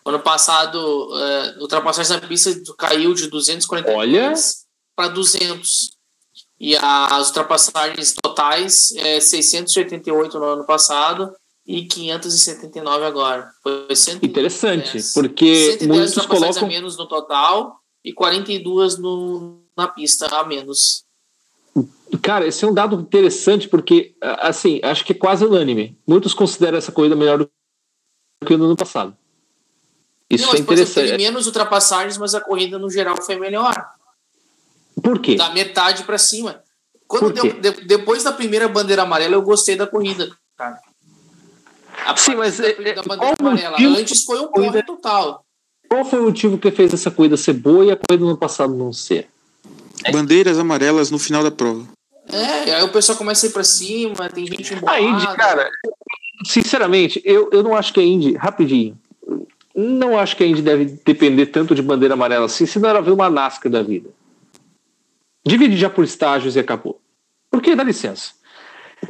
[0.07, 5.99] Ano passado, uh, ultrapassagens na pista caiu de 243 para 200.
[6.61, 11.35] E as ultrapassagens totais é 688 no ano passado
[11.69, 13.53] e 579 agora.
[13.63, 20.27] Foi 110, Interessante, porque 110 muitos colocam menos no total e 42 no, na pista
[20.35, 21.05] a menos.
[22.23, 25.95] Cara, esse é um dado interessante porque, assim, acho que é quase unânime.
[26.07, 27.51] Muitos consideram essa corrida melhor do
[28.47, 29.15] que no ano passado.
[30.31, 31.11] Isso Não, é interessante.
[31.11, 33.75] Teve menos ultrapassagens, mas a corrida no geral foi melhor.
[35.03, 35.37] Por quê?
[35.37, 36.63] Da metade para cima.
[37.07, 40.81] Quando deu, de, depois da primeira bandeira amarela, eu gostei da corrida, cara.
[42.09, 43.77] A Sim, mas é, da bandeira amarela.
[43.79, 45.45] Antes foi um corre total.
[45.87, 48.39] Qual foi o motivo que fez essa corrida ser boa e a corrida no ano
[48.39, 49.29] passado não ser?
[50.11, 51.87] Bandeiras amarelas no final da prova.
[52.33, 54.99] É, aí o pessoal começa a ir pra cima, tem gente embolada.
[54.99, 55.71] A Indy, cara,
[56.47, 58.99] sinceramente, eu, eu não acho que a Indy, rapidinho,
[59.75, 63.11] não acho que a Indy deve depender tanto de bandeira amarela assim, senão ela ver
[63.11, 64.09] uma NASCAR da vida.
[65.47, 66.99] Divide já por estágios e acabou.
[67.51, 68.33] Porque, dá licença.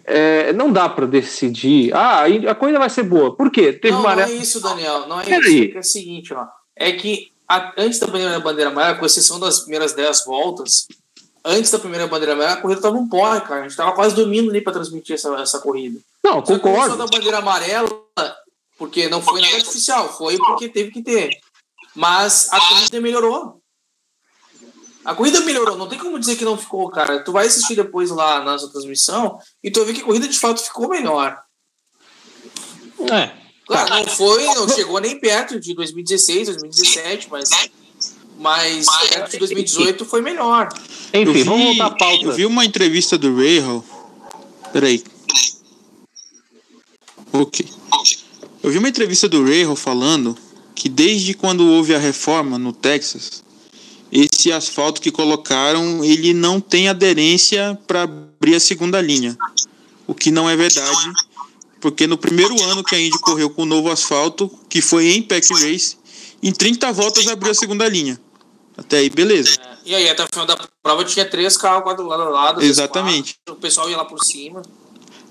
[0.05, 3.35] É, não dá para decidir, ah, a corrida vai ser boa.
[3.35, 3.73] Por quê?
[3.73, 4.29] Teve não, amarela...
[4.29, 5.07] não é isso, Daniel.
[5.07, 5.75] Não é Pera isso.
[5.75, 6.47] É, é o seguinte, ó.
[6.75, 10.87] É que a, antes da bandeira, bandeira amarela, com exceção das primeiras 10 voltas,
[11.45, 13.61] antes da primeira bandeira amarela, a corrida tava um porre, cara.
[13.61, 15.99] A gente tava quase dormindo ali para transmitir essa, essa corrida.
[16.23, 16.91] Não, concordo.
[16.91, 17.89] Só da bandeira amarela,
[18.77, 21.31] porque não foi nada artificial, foi porque teve que ter.
[21.95, 23.61] Mas a corrida melhorou.
[25.09, 27.25] A corrida melhorou, não tem como dizer que não ficou, cara.
[27.25, 30.29] Tu vai assistir depois lá na nossa transmissão e tu vai ver que a corrida
[30.29, 31.35] de fato ficou melhor.
[33.11, 33.31] É.
[33.67, 37.49] Claro, não foi, não chegou nem perto de 2016, 2017, mas
[38.39, 40.69] mas perto de 2018 foi melhor.
[41.15, 42.27] Enfim, vi, vamos voltar à pauta.
[42.27, 43.83] Eu vi uma entrevista do Rahal.
[44.75, 45.03] Peraí.
[47.33, 47.67] Ok.
[48.63, 50.37] Eu vi uma entrevista do Rahal falando
[50.75, 53.43] que desde quando houve a reforma no Texas,
[54.11, 59.37] esse asfalto que colocaram, ele não tem aderência para abrir a segunda linha.
[60.07, 61.13] O que não é verdade,
[61.81, 65.23] porque no primeiro ano que a Indy correu com o novo asfalto, que foi em
[65.23, 65.97] Pack Race,
[66.43, 68.19] em 30 voltas abriu a segunda linha.
[68.77, 69.59] Até aí, beleza.
[69.61, 72.63] É, e aí, até o final da prova tinha três carros, quatro lado a lado.
[72.63, 73.35] Exatamente.
[73.45, 74.63] Quatro, o pessoal ia lá por cima.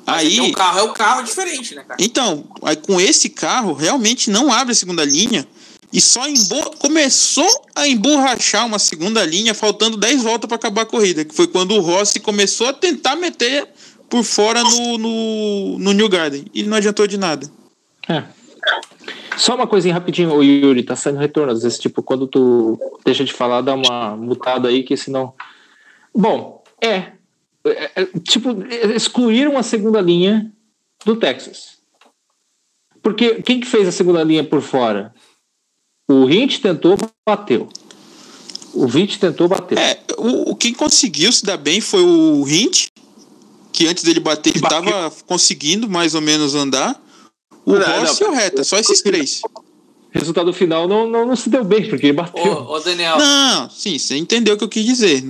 [0.06, 1.96] aí, o carro é o carro diferente, né, cara?
[1.98, 5.48] Então, aí com esse carro, realmente não abre a segunda linha.
[5.92, 6.78] E só embo...
[6.78, 11.24] começou a emborrachar uma segunda linha, faltando 10 voltas para acabar a corrida.
[11.24, 13.68] Que foi quando o Rossi começou a tentar meter
[14.10, 16.46] por fora no, no, no New Garden.
[16.54, 17.50] E não adiantou de nada.
[18.08, 18.24] É.
[19.38, 21.52] Só uma coisinha rapidinho, o Yuri, tá saindo retorno.
[21.52, 25.34] Às vezes, tipo, quando tu deixa de falar, dá uma mutada aí, que senão.
[26.14, 27.12] Bom, é.
[27.66, 28.50] é, é tipo,
[28.96, 30.52] excluíram a segunda linha
[31.06, 31.78] do Texas.
[33.02, 35.14] Porque quem que fez a segunda linha por fora?
[36.08, 37.68] O Hint tentou, bateu.
[38.74, 39.78] O Hint tentou bater.
[39.78, 42.88] É, o, quem conseguiu se dar bem foi o Hint,
[43.74, 47.02] que antes dele bater, ele estava conseguindo mais ou menos andar.
[47.66, 49.42] O não, Rossi não, e o Reta, só esses três.
[50.12, 52.54] Resultado final não, não, não se deu bem, porque ele bateu.
[52.54, 53.18] Ô, ô, Daniel.
[53.18, 55.22] Não, sim, você entendeu o que eu quis dizer.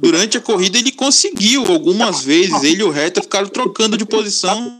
[0.00, 4.78] Durante a corrida ele conseguiu algumas vezes, ele e o Reta ficaram trocando de posição.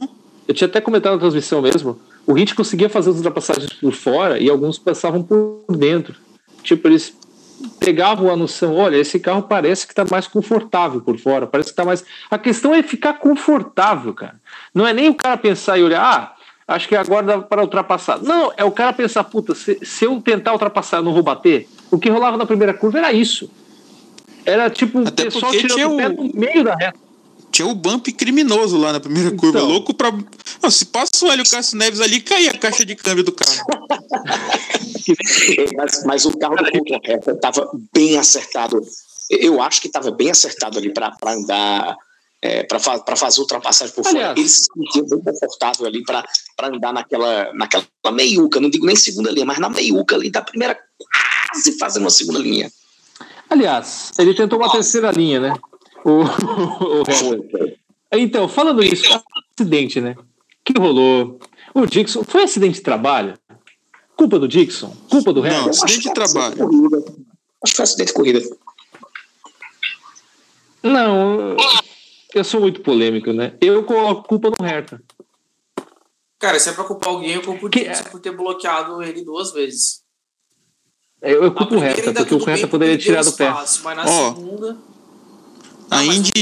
[0.49, 1.99] Eu tinha até comentado na transmissão mesmo.
[2.33, 6.15] O Hit conseguia fazer as ultrapassagens por fora e alguns passavam por dentro.
[6.63, 7.15] Tipo, eles
[7.79, 11.73] pegavam a noção, olha, esse carro parece que está mais confortável por fora, parece que
[11.75, 12.03] está mais.
[12.31, 14.41] A questão é ficar confortável, cara.
[14.75, 16.35] Não é nem o cara pensar e olhar, ah,
[16.75, 18.19] acho que agora dá para ultrapassar.
[18.23, 21.69] Não, é o cara pensar, puta, se, se eu tentar ultrapassar, eu não vou bater.
[21.91, 23.51] O que rolava na primeira curva era isso.
[24.47, 27.02] Era tipo o pessoal tirando o pé no meio da reta
[27.53, 29.59] tinha o bump criminoso lá na primeira curva.
[29.59, 29.69] Então.
[29.69, 30.11] Louco pra.
[30.63, 33.53] Não, se passa o Hélio Cássio Neves ali, caía a caixa de câmbio do carro.
[35.77, 38.81] mas, mas, o carro do Couto Reta estava bem acertado.
[39.31, 41.97] Eu acho que estava bem acertado ali para andar.
[42.45, 46.27] É, para fa fazer ultrapassagem por fora, ele se sentia bem confortável ali para
[46.65, 50.77] andar naquela, naquela meiuca, não digo nem segunda linha, mas na meiuca ali da primeira,
[51.49, 52.69] quase fazendo uma segunda linha.
[53.49, 54.79] Aliás, ele tentou uma Nossa.
[54.79, 55.55] terceira linha, né?
[56.05, 56.23] O,
[57.03, 59.23] o então, falando isso,
[59.57, 60.17] acidente, né?
[60.65, 61.39] que rolou?
[61.75, 62.25] O Dixon.
[62.25, 63.35] Foi acidente de trabalho?
[64.17, 64.95] Culpa do Dixon?
[65.11, 65.63] Culpa do Hamilton?
[65.63, 66.57] Não, acidente de trabalho.
[67.63, 68.41] Acho que foi acidente de corrida.
[70.83, 71.57] Não,
[72.35, 73.55] eu sou muito polêmico, né?
[73.61, 75.01] Eu coloco culpa no Hertha.
[76.39, 79.53] Cara, se é pra culpar alguém, eu culpo o Dixon por ter bloqueado ele duas
[79.53, 80.03] vezes.
[81.21, 83.49] Eu, eu culpo o Hertha, porque o Hertha poderia tirar do pé.
[83.51, 84.35] Mas na oh.
[84.35, 84.92] segunda
[85.93, 86.33] a Indy,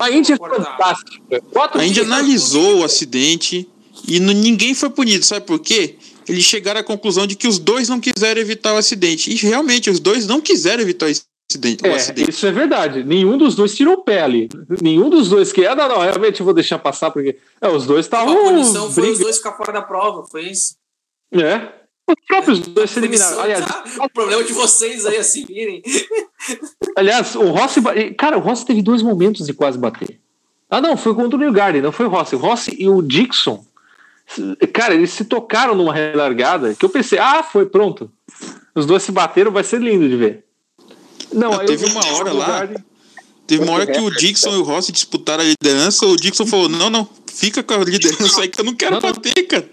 [0.00, 1.20] a Indy é fantástica.
[1.74, 3.68] A Indy analisou o acidente
[4.06, 5.24] e ninguém foi punido.
[5.24, 5.96] Sabe por quê?
[6.26, 9.30] Eles chegaram à conclusão de que os dois não quiseram evitar o acidente.
[9.30, 11.86] E realmente, os dois não quiseram evitar o acidente.
[11.86, 12.30] É, o acidente.
[12.30, 13.04] Isso é verdade.
[13.04, 14.48] Nenhum dos dois tirou ali.
[14.82, 15.66] Nenhum dos dois que.
[15.66, 17.38] Ah, não, não, realmente eu vou deixar passar, porque.
[17.60, 18.34] É, os dois estavam.
[18.34, 20.76] A punição foi os dois ficar fora da prova, foi isso.
[21.32, 21.68] É.
[22.08, 23.40] Os próprios dois se eliminaram.
[23.40, 23.66] Aliás,
[24.00, 25.82] o problema de vocês aí assim virem.
[26.96, 27.80] Aliás, o Rossi.
[28.16, 30.18] Cara, o Rossi teve dois momentos de quase bater.
[30.70, 32.34] Ah, não, foi contra o New Garden, não foi o Rossi.
[32.34, 33.64] O Rossi e o Dixon.
[34.72, 38.10] Cara, eles se tocaram numa relargada que eu pensei, ah, foi pronto.
[38.74, 40.44] Os dois se bateram, vai ser lindo de ver.
[41.32, 42.68] Não, ah, teve uma hora lá.
[43.46, 46.04] Teve uma hora que o Dixon e o Rossi disputaram a liderança.
[46.06, 49.00] O Dixon falou: Não, não, fica com a liderança aí que eu não quero não,
[49.00, 49.68] bater, cara.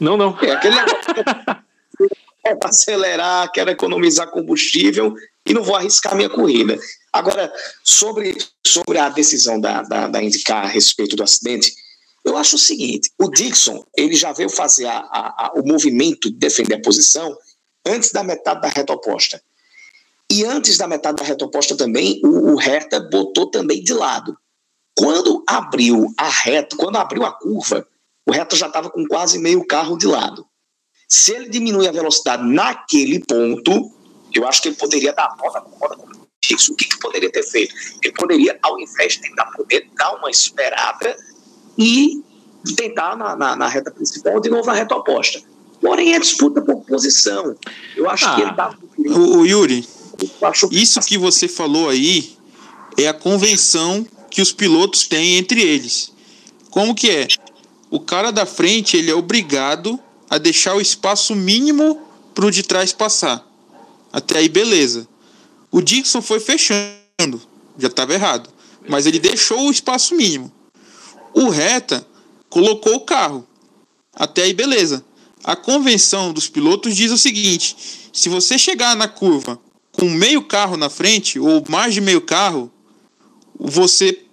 [0.00, 0.36] Não, não.
[0.40, 0.76] É aquele
[2.44, 5.14] é para acelerar, quero economizar combustível
[5.46, 6.78] e não vou arriscar minha corrida.
[7.12, 7.52] Agora,
[7.84, 8.36] sobre,
[8.66, 11.74] sobre a decisão da, da, da indicar a respeito do acidente,
[12.24, 16.30] eu acho o seguinte: o Dixon ele já veio fazer a, a, a, o movimento
[16.30, 17.36] de defender a posição
[17.86, 19.42] antes da metade da reta oposta.
[20.30, 24.36] E antes da metade da reta oposta também, o, o Hertha botou também de lado.
[24.96, 27.86] Quando abriu a reta, quando abriu a curva,
[28.30, 30.46] o Reto já estava com quase meio carro de lado.
[31.08, 33.90] Se ele diminui a velocidade naquele ponto,
[34.32, 36.04] eu acho que ele poderia dar a volta com roda
[36.48, 36.72] isso.
[36.72, 37.74] O que, que poderia ter feito?
[38.00, 41.16] Ele poderia, ao invés de tentar poder dar uma esperada
[41.76, 42.22] e
[42.76, 45.42] tentar na, na, na, reta principal, de novo na reta oposta.
[45.80, 47.56] Porém, é disputa por posição.
[47.96, 48.76] Eu acho ah, que ele dá.
[48.96, 49.88] O, o Yuri,
[50.70, 52.36] isso que você falou aí
[52.96, 56.12] é a convenção que os pilotos têm entre eles.
[56.70, 57.26] Como que é?
[57.90, 59.98] O cara da frente ele é obrigado
[60.28, 62.00] a deixar o espaço mínimo
[62.34, 63.44] para o de trás passar.
[64.12, 65.08] Até aí, beleza.
[65.70, 67.42] O Dixon foi fechando,
[67.78, 68.48] já estava errado,
[68.88, 70.52] mas ele deixou o espaço mínimo.
[71.34, 72.06] O Reta
[72.48, 73.46] colocou o carro.
[74.14, 75.04] Até aí, beleza.
[75.42, 77.76] A convenção dos pilotos diz o seguinte:
[78.12, 79.58] se você chegar na curva
[79.92, 82.70] com meio carro na frente, ou mais de meio carro,
[83.58, 84.24] você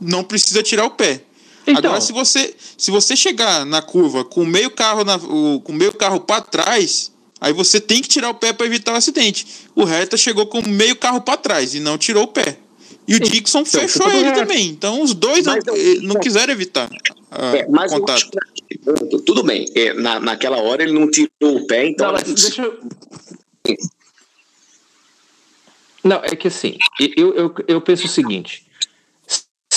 [0.00, 1.24] não precisa tirar o pé.
[1.70, 5.72] Então, Agora, se você, se você chegar na curva com meio carro na, o, com
[5.72, 9.46] meio carro para trás, aí você tem que tirar o pé para evitar o acidente.
[9.74, 12.58] O Hertha chegou com meio carro para trás e não tirou o pé.
[13.06, 14.32] E o Dixon então, fechou ele é.
[14.32, 14.68] também.
[14.68, 16.88] Então os dois não, eu, não quiseram evitar
[17.30, 18.30] a, é, mas contato.
[18.66, 18.78] Que,
[19.24, 19.66] tudo bem.
[19.74, 22.12] É, na, naquela hora ele não tirou o pé, então.
[22.12, 22.78] Não, deixa eu...
[26.02, 28.64] Não, é que assim, eu, eu, eu penso o seguinte: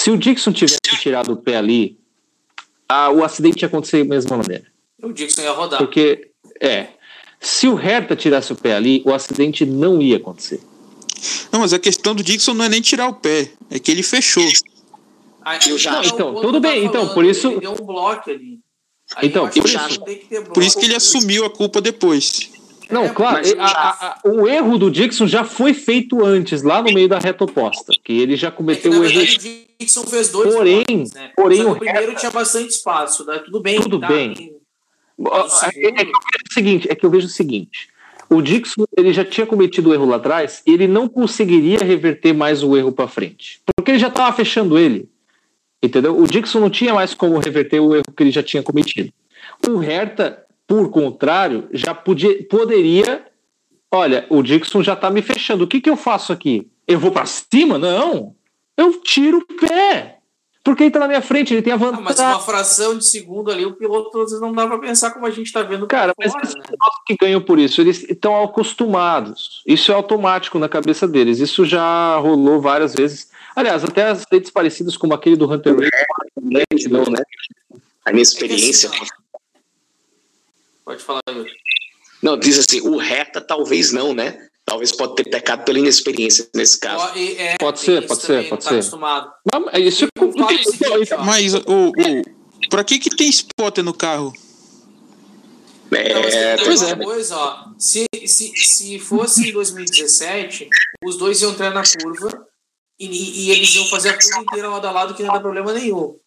[0.04, 1.98] se o Dixon tivesse tirado o pé ali,
[2.90, 4.66] a, o acidente ia acontecer da mesma maneira.
[5.02, 5.80] O Dixon ia rodar.
[5.80, 6.88] Porque, é.
[7.40, 10.60] Se o Hertha tirasse o pé ali, o acidente não ia acontecer.
[11.54, 14.04] Não, mas a questão do Dixon não é nem tirar o pé, é que ele
[14.04, 14.44] fechou.
[15.78, 17.48] Já, não, então, tudo tá bem, então, por isso.
[17.48, 18.60] Ele deu um bloco ali.
[19.16, 20.00] Aí então, por isso,
[20.54, 22.52] por isso que ele assumiu a culpa depois.
[22.90, 26.82] Não, é, claro, a, a, a, o erro do Dixon já foi feito antes, lá
[26.82, 29.22] no meio da reta oposta, que ele já cometeu é o erro.
[29.22, 31.32] O Dixon fez dois porém, blocos, né?
[31.36, 33.40] porém o primeiro tinha bastante espaço, né?
[33.40, 33.82] tudo bem.
[33.82, 34.56] Tudo tá, bem.
[35.76, 37.90] É, é, que o seguinte, é que eu vejo o seguinte,
[38.30, 42.34] o Dixon ele já tinha cometido o erro lá atrás e ele não conseguiria reverter
[42.34, 45.10] mais o erro para frente, porque ele já estava fechando ele,
[45.82, 46.18] entendeu?
[46.18, 49.14] O Dixon não tinha mais como reverter o erro que ele já tinha cometido.
[49.68, 53.26] O Hertha por contrário, já podia, poderia
[53.94, 55.64] olha, o Dixon já tá me fechando.
[55.64, 56.68] O que, que eu faço aqui?
[56.88, 57.78] Eu vou para cima?
[57.78, 58.36] Não.
[58.78, 60.20] Eu tiro o pé.
[60.64, 62.06] Porque ele tá na minha frente, ele tem a vantagem.
[62.06, 65.12] Ah, mas uma fração de segundo ali, o piloto às vezes não dá pra pensar
[65.12, 65.86] como a gente tá vendo.
[65.88, 66.64] Cara, mas fora, né?
[67.06, 69.62] que ganham por isso, eles estão acostumados.
[69.68, 71.40] Isso é automático na cabeça deles.
[71.40, 73.30] Isso já rolou várias vezes.
[73.54, 76.90] Aliás, até acidentes parecidos como aquele do Hunter Race.
[76.90, 77.22] Não, né?
[78.06, 78.88] A minha experiência.
[78.88, 79.06] É assim,
[80.86, 81.52] Pode falar, Yuri.
[82.22, 84.48] Não, diz assim, o reta talvez não, né?
[84.66, 87.18] Talvez pode ter pecado pela inexperiência nesse caso.
[87.18, 88.76] É, pode ser, pode ser, pode tá ser.
[88.76, 89.32] Acostumado.
[89.54, 94.34] Não, é isso é Mas o, o, pra que que tem spotter no carro?
[95.96, 96.96] É, então, pois é.
[96.96, 100.70] Coisa, ó, se, se, se fosse em 2017,
[101.04, 102.48] os dois iam entrar na curva
[103.00, 105.74] e, e, eles iam fazer a curva inteira lado a lado que não dá problema
[105.74, 106.18] nenhum.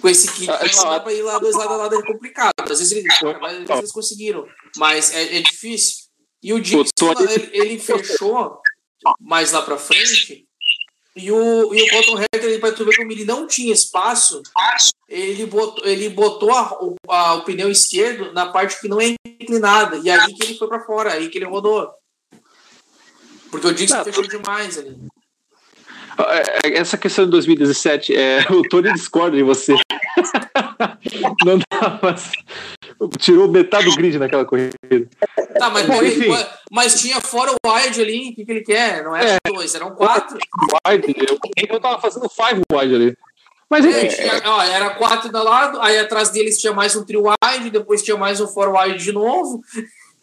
[0.00, 2.52] Com esse kit, ah, não dá pra ir lá dois lado a lado, é complicado.
[2.58, 6.03] Às vezes eles, às vezes eles conseguiram, mas é, é difícil.
[6.44, 6.84] E o Dixon,
[7.20, 8.60] ele, ele, fechou
[9.18, 10.44] mais lá para frente.
[11.16, 14.42] E o, e o Colton Herter, para tu ver como ele não tinha espaço,
[15.08, 16.78] ele botou, ele botou a,
[17.08, 19.96] a, o pneu esquerdo na parte que não é inclinada.
[20.04, 21.90] E aí que ele foi para fora, aí que ele rodou.
[23.50, 24.98] Porque o Dixon não, fechou demais ali.
[26.18, 29.74] É, é, essa questão de 2017, é, o Tony discorda de você.
[31.44, 32.30] Não dá, mas
[33.18, 34.76] tirou metade do grid naquela corrida.
[35.64, 36.30] Tá, mas, enfim.
[36.70, 39.02] mas tinha fora o wide ali, o que, que ele quer?
[39.02, 40.36] Não eram é, dois, eram quatro.
[40.86, 43.16] Wide, eu, eu tava fazendo five wide ali.
[43.70, 44.06] Mas enfim.
[44.06, 47.70] É, tinha, ó, era quatro da lado, aí atrás deles tinha mais um trio wide,
[47.70, 49.62] depois tinha mais um four wide de novo.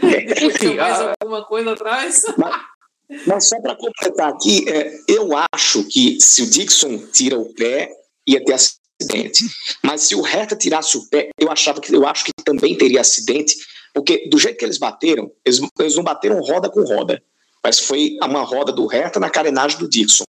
[0.00, 1.14] depois enfim, tinha mais a...
[1.20, 2.22] alguma coisa atrás.
[2.38, 7.52] Mas, mas só para completar aqui, é, eu acho que se o Dixon tira o
[7.52, 7.90] pé,
[8.26, 9.44] ia ter acidente.
[9.82, 13.02] Mas se o Hertha tirasse o pé, eu achava que eu acho que também teria
[13.02, 13.54] acidente,
[13.92, 17.22] porque do jeito que eles bateram, eles, eles não bateram roda com roda,
[17.62, 20.24] mas foi uma roda do Hertha na carenagem do Dixon.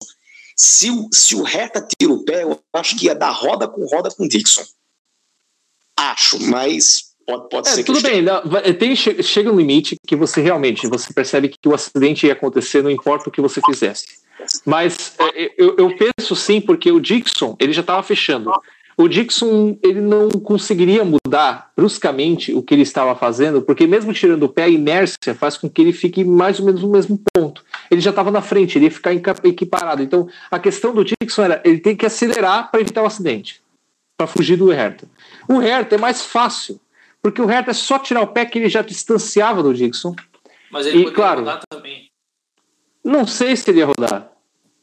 [0.55, 4.09] Se, se o Hertha tira o pé, eu acho que ia dar roda com roda
[4.09, 4.63] com o Dixon.
[5.97, 8.41] Acho, mas pode, pode é, ser tudo bem, não,
[8.77, 12.91] tem, chega um limite que você realmente você percebe que o acidente ia acontecer, não
[12.91, 14.05] importa o que você fizesse.
[14.65, 18.51] Mas é, eu, eu penso sim, porque o Dixon ele já estava fechando.
[18.97, 24.43] O Dixon ele não conseguiria mudar bruscamente o que ele estava fazendo, porque mesmo tirando
[24.43, 27.63] o pé, a inércia faz com que ele fique mais ou menos no mesmo ponto.
[27.89, 30.03] Ele já estava na frente, ele ia ficar equiparado.
[30.03, 33.61] Então a questão do Dixon era ele tem que acelerar para evitar o acidente,
[34.17, 35.07] para fugir do Hertha.
[35.47, 36.79] O Hertha é mais fácil,
[37.21, 40.15] porque o Hertha é só tirar o pé que ele já distanciava do Dixon.
[40.71, 42.09] Mas ele e, claro, rodar também.
[43.03, 44.31] Não sei se ele ia rodar.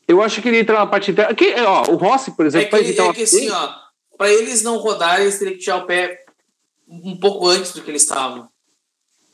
[0.07, 1.35] Eu acho que ele entra na parte interna.
[1.35, 3.88] Que, ó, o Rossi, por exemplo, é que, é que assim, ó,
[4.19, 6.25] para eles não rodarem, eles teriam que tirar o pé
[6.89, 8.49] um pouco antes do que eles estavam.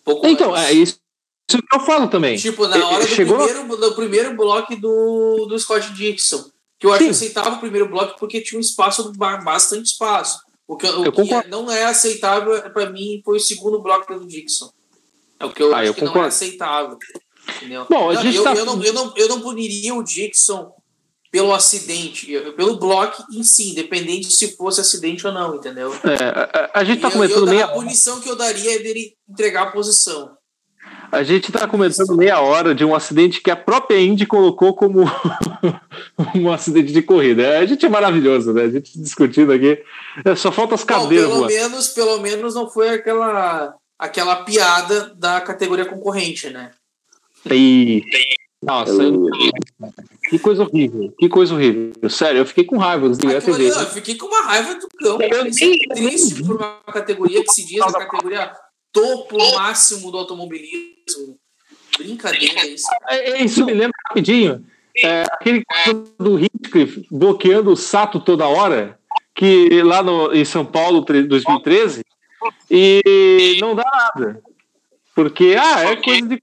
[0.06, 0.68] Um então, antes.
[0.68, 1.00] é isso,
[1.48, 2.36] isso que eu falo também.
[2.36, 3.38] Tipo, na hora do, Chegou...
[3.38, 6.44] primeiro, do primeiro bloco do, do Scott Dixon.
[6.78, 7.06] Que eu acho Sim.
[7.06, 10.40] que aceitava o primeiro bloco porque tinha um espaço, bastante espaço.
[10.66, 14.70] O que, o que não é aceitável para mim foi o segundo bloco do Dixon.
[15.38, 16.18] É o que eu ah, acho eu que concordo.
[16.18, 16.98] não é aceitável.
[17.56, 17.86] Entendeu?
[17.88, 18.54] Bom, a gente eu, tá...
[18.54, 20.72] eu, não, eu, não, eu não puniria o Dixon
[21.34, 25.92] pelo acidente, pelo bloco em si, independente se fosse acidente ou não, entendeu?
[26.04, 27.64] É, a, a gente tá comentando meia...
[27.64, 30.30] A punição que eu daria é dele entregar a posição.
[31.10, 35.02] A gente está comentando meia hora de um acidente que a própria Indy colocou como
[36.36, 37.58] um acidente de corrida.
[37.58, 38.62] A gente é maravilhoso, né?
[38.62, 39.82] A gente discutindo aqui.
[40.24, 41.28] É, só falta as cadeiras.
[41.30, 46.70] Não, pelo, menos, pelo menos não foi aquela, aquela piada da categoria concorrente, né?
[47.50, 48.04] E...
[48.64, 49.26] Nossa, eu...
[50.28, 52.08] que coisa horrível, que coisa horrível.
[52.08, 53.36] Sério, eu fiquei com raiva dos TV.
[53.36, 55.22] Eu fiquei com uma raiva do campo.
[55.22, 58.52] Eu fiquei triste por uma categoria que se diz a categoria
[58.90, 61.38] topo máximo do automobilismo.
[61.98, 62.86] Brincadeira isso.
[63.08, 64.64] É, é, isso me lembra rapidinho.
[64.96, 68.98] É, aquele caso do Hinchcliffe bloqueando o Sato toda hora,
[69.34, 72.04] que lá no, em São Paulo, 2013,
[72.70, 74.42] e não dá nada.
[75.14, 76.42] Porque, ah, é coisa de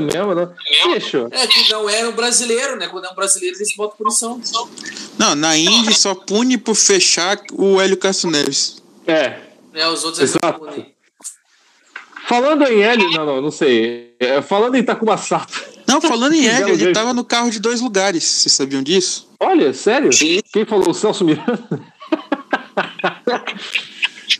[0.00, 0.48] mesmo, né?
[0.94, 1.28] Bicho.
[1.30, 2.88] É que não era um brasileiro, né?
[2.88, 4.40] Quando é um brasileiro, eles botam punição.
[5.18, 8.82] Não, na Indy só pune por fechar o Hélio Castro Neves.
[9.06, 9.40] É.
[9.74, 10.68] É, os outros Exato.
[10.68, 10.86] é
[12.26, 14.14] Falando em Hélio, não, não, não sei.
[14.18, 15.62] É, falando em Takuma Sato.
[15.86, 18.24] Não, falando em Hélio, ele tava no carro de dois lugares.
[18.24, 19.28] Vocês sabiam disso?
[19.40, 20.12] Olha, sério?
[20.12, 20.40] Sim.
[20.52, 20.90] Quem falou?
[20.90, 21.62] O Celso Miranda?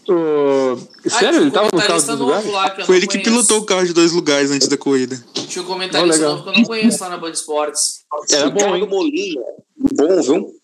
[0.09, 1.43] Uh, sério?
[1.43, 2.87] ele tava no carro de dois lugares?
[2.87, 5.23] Foi ele que pilotou o carro de dois lugares antes da corrida.
[5.33, 8.05] Tinha um comentarista oh, novo que eu não conheço lá na Band Esportes.
[8.31, 8.87] Era bom, hein?
[8.89, 9.43] Molinha.
[9.77, 10.55] Bom, viu?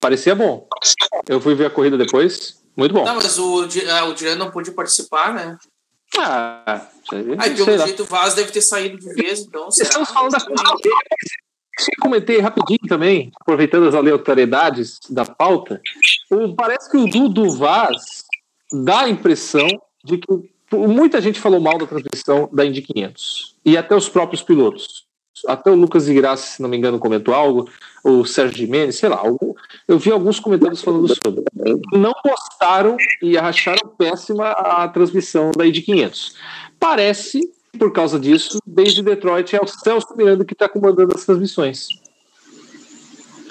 [0.00, 0.68] Parecia bom.
[1.28, 2.56] Eu fui ver a corrida depois.
[2.76, 3.04] Muito bom.
[3.04, 5.58] Não, mas o, ah, o Diran não pôde participar, né?
[6.16, 6.88] Ah,
[7.38, 7.86] Aí, pelo lá.
[7.86, 9.68] jeito, o Vaz deve ter saído de vez, então.
[9.68, 10.40] Estamos falando da
[12.00, 15.80] comentei rapidinho também, aproveitando as aleatoriedades da pauta.
[16.56, 18.24] Parece que o Dudu Vaz
[18.72, 19.68] dá a impressão
[20.04, 20.26] de que
[20.72, 25.06] muita gente falou mal da transmissão da Indy 500 e até os próprios pilotos.
[25.46, 27.70] Até o Lucas Graça, se não me engano, comentou algo,
[28.02, 29.22] o Sérgio Jimenez, sei lá.
[29.86, 31.44] eu vi alguns comentários falando sobre.
[31.92, 36.34] Não gostaram e acharam péssima a transmissão da Indy 500.
[36.80, 37.40] Parece,
[37.78, 41.86] por causa disso, desde Detroit é o Celso Miranda que está comandando as transmissões.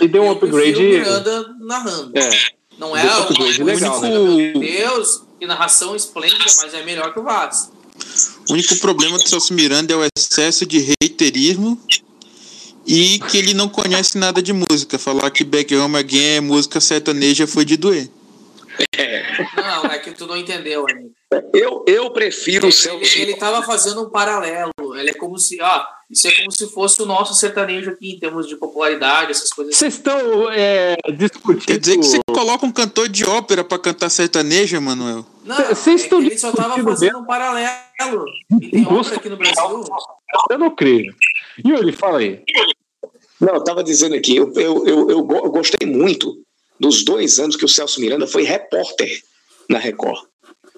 [0.01, 0.85] E deu um upgrade.
[0.85, 2.17] O Miranda narrando.
[2.17, 2.56] É.
[2.77, 4.53] Não é um upgrade legal, né?
[4.53, 7.71] Deus, que narração esplêndida, mas é melhor que o Vaz.
[8.49, 11.79] O único problema do Celso Miranda é o excesso de reiterismo
[12.85, 14.97] e que ele não conhece nada de música.
[14.97, 18.09] Falar que Back Home Again é música sertaneja foi de doer.
[19.55, 21.11] Não, é que tu não entendeu, amigo.
[21.53, 23.17] Eu, eu prefiro ele, o Celso.
[23.17, 24.71] Ele estava fazendo um paralelo.
[24.95, 28.19] Ele é como se, ó, isso é como se fosse o nosso sertanejo aqui em
[28.19, 29.75] termos de popularidade, essas coisas.
[29.75, 31.65] Vocês estão é, discutindo.
[31.65, 35.25] Quer dizer que você coloca um cantor de ópera para cantar sertanejo, Manuel?
[35.43, 38.25] Não, Vocês é estão ele só estava fazendo um paralelo.
[38.61, 39.83] E tem ópera aqui no Brasil.
[40.49, 41.13] Eu não creio.
[41.65, 42.41] Yuri, fala aí.
[43.39, 46.41] Não, eu estava dizendo aqui, eu, eu, eu, eu, gostei muito
[46.79, 49.21] dos dois anos que o Celso Miranda foi repórter
[49.69, 50.25] na Record.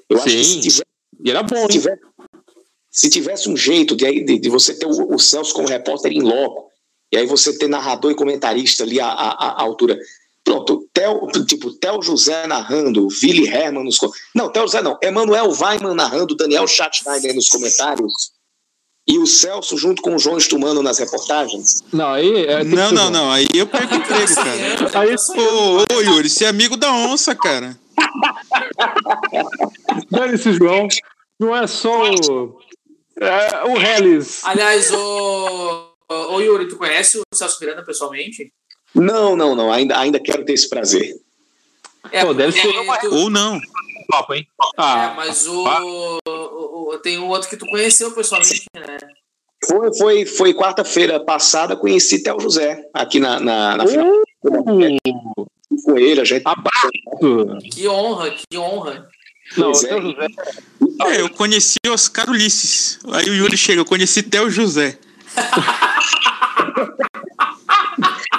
[0.09, 0.23] Eu Sim.
[0.23, 0.85] acho que se tiver,
[1.23, 1.99] e era bom, se, tiver,
[2.91, 6.21] se tivesse um jeito de, de, de você ter o, o, Celso como repórter em
[6.21, 6.69] loco,
[7.11, 9.97] e aí você ter narrador e comentarista ali à, à, à altura.
[10.43, 13.99] Pronto, Theo, tipo, Theo José narrando, Willy Herman nos
[14.33, 18.31] Não, Theo José não, Emanuel Weiman narrando, Daniel Schatzschneider nos comentários.
[19.07, 21.83] E o Celso junto com o João Estumano nas reportagens?
[21.91, 22.45] Não, aí.
[22.45, 23.31] É, não, não, não.
[23.31, 24.51] Aí eu perco emprego, cara.
[25.01, 27.75] Aí, ô, ô, Yuri, você é amigo da onça, cara.
[30.11, 30.87] Dane-se, João.
[31.39, 32.59] Não é só o.
[33.19, 34.43] É, o Hellis.
[34.45, 38.51] Aliás, o, o Yuri, tu conhece o Celso Miranda pessoalmente?
[38.95, 39.71] Não, não, não.
[39.71, 41.15] Ainda, ainda quero ter esse prazer.
[42.11, 42.71] É, Pô, deve ser.
[43.01, 43.13] Tu...
[43.13, 43.59] Ou não.
[44.07, 44.47] Papo, hein?
[44.77, 45.63] Ah, é, mas o,
[46.25, 48.97] o, o, tem um outro que tu conheceu pessoalmente, né?
[49.67, 54.11] Foi, foi, foi quarta-feira passada, conheci Théo José aqui na, na, na final.
[54.43, 55.45] Uh!
[55.85, 56.43] Com ele, a gente.
[56.45, 56.89] Abraço!
[57.71, 59.07] Que honra, que honra.
[59.57, 60.27] Não, Théo José.
[61.01, 62.99] É, eu conheci Oscar Ulisses.
[63.11, 64.97] Aí o Yuri chega, eu conheci Théo José.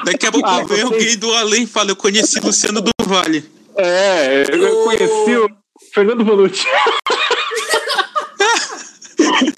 [0.05, 3.45] Daqui a pouco ah, vem alguém do além e fala, eu conheci Luciano do Vale.
[3.77, 5.49] É, eu conheci o
[5.93, 6.67] Fernando Bonucci.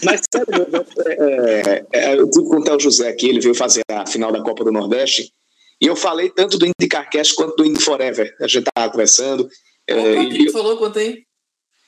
[0.05, 0.67] Mas sério,
[1.07, 4.43] é, é, eu tive com o Théo José aqui, ele veio fazer a final da
[4.43, 5.33] Copa do Nordeste,
[5.81, 8.35] e eu falei tanto do IndyCarCast quanto do Indy Forever.
[8.41, 9.49] A gente estava conversando.
[9.89, 11.25] É, o que tu falou quanto aí?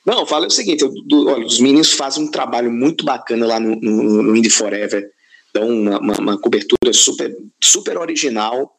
[0.05, 3.45] Não, eu falei o seguinte: eu, do, olha, os meninos fazem um trabalho muito bacana
[3.45, 5.09] lá no, no, no Indy Forever,
[5.53, 8.77] dão uma, uma, uma, cobertura super, super original.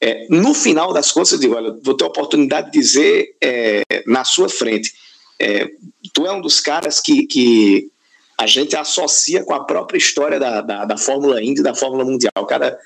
[0.00, 3.82] É, no final das contas, eu digo: olha, vou ter a oportunidade de dizer é,
[4.06, 4.92] na sua frente.
[5.38, 5.68] É,
[6.12, 7.90] tu é um dos caras que, que
[8.38, 12.32] a gente associa com a própria história da, da, da Fórmula Indy, da Fórmula Mundial.
[12.38, 12.78] O cara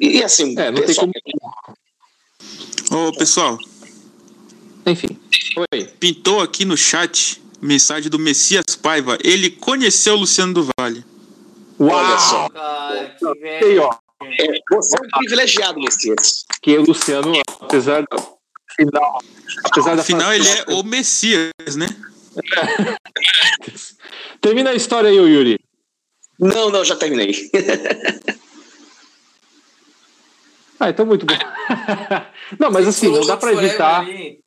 [0.00, 1.08] e assim, é, não pessoal...
[1.10, 1.22] tem
[2.90, 3.08] como.
[3.08, 3.58] Ô, pessoal.
[4.86, 5.18] Enfim.
[5.72, 5.84] Oi.
[6.00, 9.16] Pintou aqui no chat mensagem do Messias Paiva.
[9.22, 11.04] Ele conheceu o Luciano do Vale.
[11.78, 11.94] Uau!
[11.94, 12.48] Olha só.
[12.48, 13.90] Cara, que velho.
[14.22, 16.44] É, você é um privilegiado, Messias.
[16.60, 18.22] Que o Luciano, apesar do
[18.76, 19.22] final.
[19.64, 21.88] Apesar da final, ele é o Messias, né?
[24.40, 25.58] Termina a história aí, Yuri.
[26.38, 27.32] Não, não, já terminei.
[30.82, 31.34] Ah, então muito bom.
[32.58, 34.04] não, mas assim, não dá para evitar.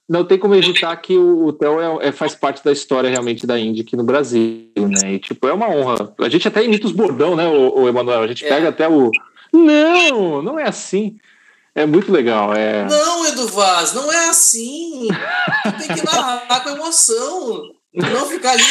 [0.08, 3.48] Não tem como evitar que o, o Theo é, é, faz parte da história realmente
[3.48, 5.14] da Indy aqui no Brasil, né?
[5.14, 6.14] E tipo, é uma honra.
[6.20, 8.22] A gente até imita os bordão, né, o, o Emanuel?
[8.22, 8.50] A gente é.
[8.50, 9.10] pega até o.
[9.54, 11.16] Não, não é assim.
[11.74, 12.54] É muito legal.
[12.54, 12.84] É...
[12.84, 15.08] Não, Edu Vaz, não é assim.
[15.80, 17.64] tem que narrar com emoção.
[17.94, 18.64] Não ficar ali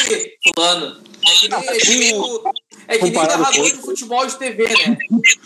[0.55, 1.03] fulano.
[1.27, 2.41] É que nem, é que nem,
[2.89, 4.99] é que nem narrador de futebol de TV, né?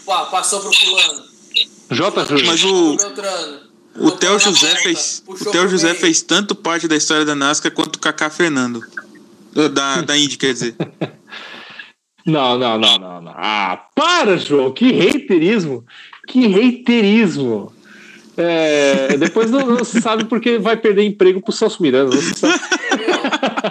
[0.05, 1.38] Passou pro fulano.
[1.91, 2.25] J.
[2.27, 2.47] Júnior.
[2.47, 2.97] Mas o.
[4.01, 5.23] O Theo José fez.
[5.27, 8.81] O Theo José fez tanto parte da história da NASCAR quanto o Kaká Fernando.
[9.73, 10.77] Da, da Indy, quer dizer.
[12.27, 13.33] Não, não, não, não, não.
[13.35, 14.71] Ah, para, João!
[14.71, 15.83] Que reiterismo!
[16.27, 17.73] Que reiterismo!
[18.37, 22.15] É, depois não, não, se sabe porque vai perder emprego pro Celso Miranda.
[22.15, 22.61] Não se sabe.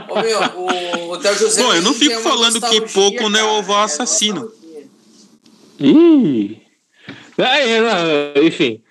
[0.10, 1.62] Ô, meu, o, o Theo José.
[1.62, 4.52] Bom, eu não fico falando que pouco não é o avô assassino.
[5.80, 6.67] Ih!
[7.38, 8.82] É, enfim,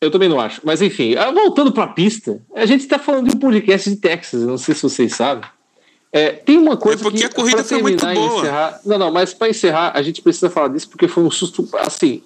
[0.00, 0.60] eu também não acho.
[0.64, 3.96] Mas enfim, ah, voltando para a pista, a gente está falando de um podcast de
[3.96, 5.48] Texas, não sei se vocês sabem.
[6.10, 8.38] É, tem uma coisa é porque que, a corrida foi muito boa.
[8.38, 11.68] Encerrar, não, não, mas para encerrar, a gente precisa falar disso porque foi um susto.
[11.74, 12.22] Assim,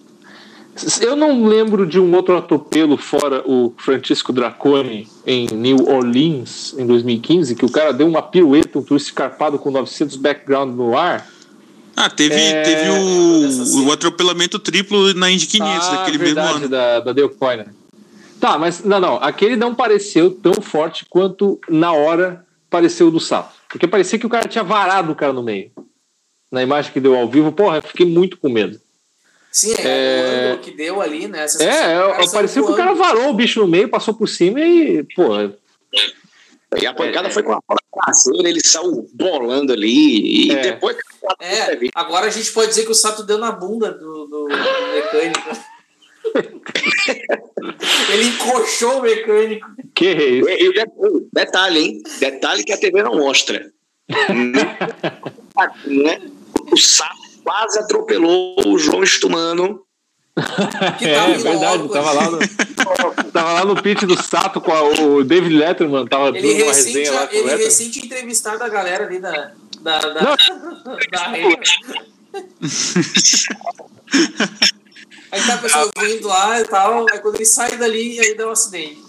[1.01, 6.87] eu não lembro de um outro atropelo fora o Francisco Dracone em New Orleans em
[6.87, 11.29] 2015, que o cara deu uma pirueta, um twist escarpado com 900 background no ar.
[11.97, 12.63] Ah, teve, é...
[12.63, 16.69] teve o, o atropelamento triplo na Indy 500 ah, daquele verdade, mesmo ano.
[16.69, 17.65] Da, da Dale Coyne.
[18.41, 19.17] Tá, mas não, não.
[19.17, 23.55] Aquele não pareceu tão forte quanto na hora pareceu do Sato.
[23.69, 25.71] Porque parecia que o cara tinha varado o cara no meio.
[26.51, 28.81] Na imagem que deu ao vivo, porra, eu fiquei muito com medo.
[29.51, 30.55] Sim, é, é...
[30.55, 31.45] o que deu ali, né?
[31.45, 35.05] Essa é, parecia que o cara varou o bicho no meio, passou por cima e,
[35.15, 35.29] pô.
[36.81, 37.61] E a pancada é, foi com a
[37.93, 40.61] traseira, ele saiu bolando ali e é.
[40.61, 40.97] depois.
[41.41, 44.93] É, agora a gente pode dizer que o Sato deu na bunda do, do, do
[44.95, 45.51] mecânico.
[48.13, 49.69] ele encoxou o mecânico.
[49.95, 50.49] Que isso?
[50.49, 52.03] E, e detalhe, hein?
[52.19, 53.71] Detalhe que a TV não mostra.
[55.87, 56.21] né?
[56.71, 59.85] O Sato quase atropelou o João Estumano.
[61.03, 62.39] é, verdade, tava lá, no,
[63.33, 66.73] tava lá no pitch do Sato com a, o David Letterman, tava ele dando uma
[66.73, 69.53] resenha com Ele recente entrevistado a galera ali da,
[69.83, 70.37] da, da, da, da
[75.33, 78.47] Aí tá a pessoa vindo lá e tal, aí quando ele sai dali, aí dá
[78.47, 79.03] um acidente.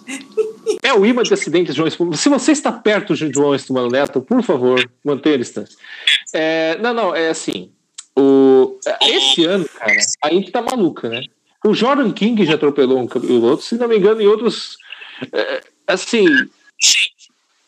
[0.81, 4.41] É o imã de acidentes, João Se você está perto de João Estumano Neto, por
[4.41, 5.77] favor, mantenha a distância.
[6.31, 7.73] É, não, não, é assim.
[8.15, 11.23] O, esse ano, cara, a gente tá maluca, né?
[11.65, 14.77] O Jordan King já atropelou um piloto, se não me engano, em outros.
[15.31, 16.25] É, assim.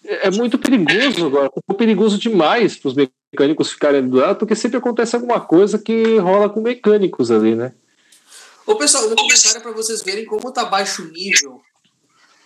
[0.04, 1.50] É muito perigoso agora.
[1.70, 6.18] É perigoso demais para os mecânicos ficarem do lado, porque sempre acontece alguma coisa que
[6.18, 7.74] rola com mecânicos ali, né?
[8.68, 11.62] Ô, pessoal, um comentário para vocês verem como tá baixo o nível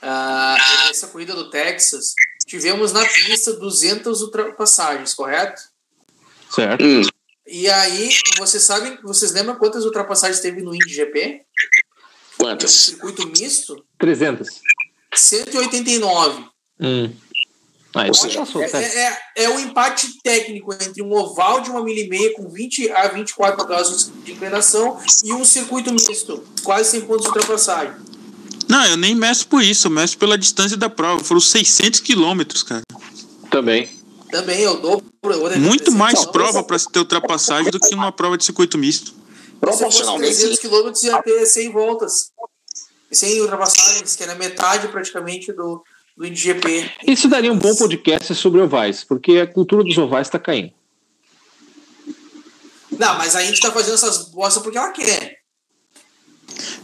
[0.03, 2.13] uh, essa corrida do Texas.
[2.47, 5.61] Tivemos na pista 200 ultrapassagens, correto?
[6.49, 6.83] Certo.
[7.51, 11.41] E aí, vocês sabem, vocês lembram quantas ultrapassagens teve no Indy GP?
[12.37, 12.71] Quantas?
[12.71, 13.83] Circuito misto?
[13.97, 14.47] 300.
[15.15, 16.45] 189.
[16.79, 17.11] Hum.
[17.95, 22.01] Ah, Olha, é, é, é, é o empate técnico entre um oval de uma milha
[22.01, 27.01] e meia com 20 a 24 graus de inclinação e um circuito misto, quase 100
[27.01, 27.95] pontos de ultrapassagem.
[28.67, 31.23] Não, eu nem meço por isso, eu meço pela distância da prova.
[31.23, 32.83] Foram 600 quilômetros, cara.
[33.49, 33.89] Também.
[34.31, 35.03] Também, eu dou.
[35.57, 39.13] Muito mais prova para se ter ultrapassagem do que uma prova de circuito misto.
[39.59, 40.35] Proporcionalmente.
[40.35, 42.31] 300 quilômetros ia ter 100 voltas.
[43.11, 45.83] 100 ultrapassagens, que era metade praticamente do,
[46.15, 46.91] do IndyGP.
[47.07, 50.71] Isso daria um bom podcast sobre ovais, porque a cultura dos ovais está caindo.
[52.91, 55.39] Não, mas a gente está fazendo essas bostas porque ela quer.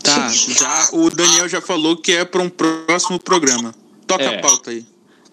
[0.01, 3.73] Tá, já, o Daniel já falou que é para um próximo programa.
[4.07, 4.37] Toca é.
[4.37, 4.85] a pauta aí.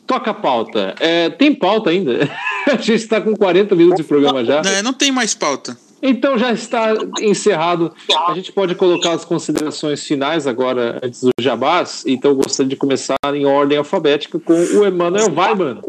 [0.07, 0.95] Toca a pauta.
[1.01, 2.29] É, tem pauta ainda?
[2.67, 4.63] a gente está com 40 minutos de programa já.
[4.63, 5.77] Não, não tem mais pauta.
[6.03, 7.95] Então já está encerrado.
[8.27, 12.03] A gente pode colocar as considerações finais agora, antes do Jabás.
[12.05, 15.81] Então gostaria de começar em ordem alfabética com o Emanuel Weiman.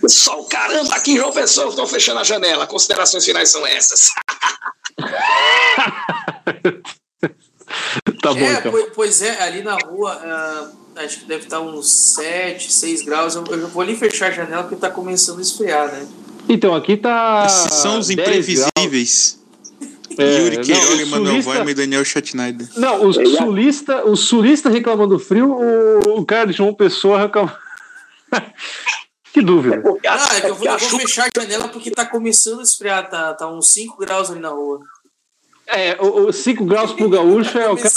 [0.00, 2.66] Pessoal, caramba, aqui em João Pessoa estou fechando a janela.
[2.66, 4.10] Considerações finais são essas.
[8.22, 8.72] tá bom, é, então.
[8.94, 10.72] Pois é, ali na rua.
[10.74, 13.34] Uh acho que deve estar uns 7, 6 graus.
[13.34, 16.06] Eu, eu vou ali fechar a janela porque está começando a esfriar, né?
[16.48, 17.44] Então, aqui tá.
[17.46, 19.38] Esses são os imprevisíveis.
[20.16, 22.66] É, Yuri Queiroga, Emanuel Weima e Daniel Schatteneider.
[22.76, 27.56] Não, o sulista, o sulista reclamando do frio, o, o cara de João Pessoa reclamando.
[29.32, 29.80] que dúvida.
[30.08, 33.08] Ah, é que eu vou, eu vou fechar a janela porque tá começando a esfriar,
[33.08, 34.80] tá, tá uns 5 graus ali na rua.
[35.70, 37.92] É, os 5 graus pro gaúcho é o cara.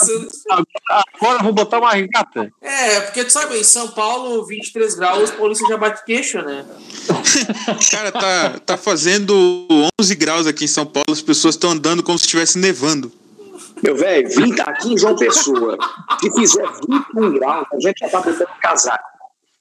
[1.16, 2.52] Agora vou botar uma regata.
[2.62, 6.66] É, porque tu sabe, em São Paulo, 23 graus, o polícia já bate queixo, né?
[7.90, 9.68] cara, tá, tá fazendo
[10.02, 13.10] 11 graus aqui em São Paulo, as pessoas estão andando como se estivesse nevando.
[13.82, 14.28] Meu velho,
[14.66, 15.78] aqui em João Pessoa.
[16.20, 16.68] Se fizer
[17.16, 19.12] 21 graus, a gente já tá botando casaco.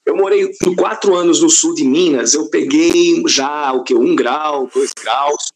[0.05, 3.95] Eu morei quatro anos no sul de Minas, eu peguei já o que?
[3.95, 5.51] Um grau, dois graus.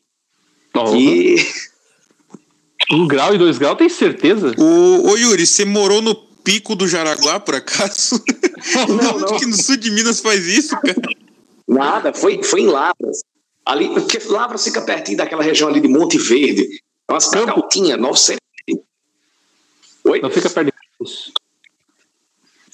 [0.73, 0.95] Oh.
[0.95, 1.35] E
[2.91, 4.53] um grau e dois graus, tem certeza?
[4.57, 8.23] O, ô Yuri, você morou no pico do Jaraguá, por acaso?
[8.87, 9.37] Não, não.
[9.37, 10.95] que no sul de Minas faz isso, cara?
[11.67, 13.21] Nada, foi, foi em Lavras.
[13.63, 16.81] Ali, porque Lavras fica pertinho daquela região ali de Monte Verde.
[17.07, 18.39] É uma cidade altinha, 900.
[20.05, 20.21] Oi?
[20.21, 20.73] Não fica perto de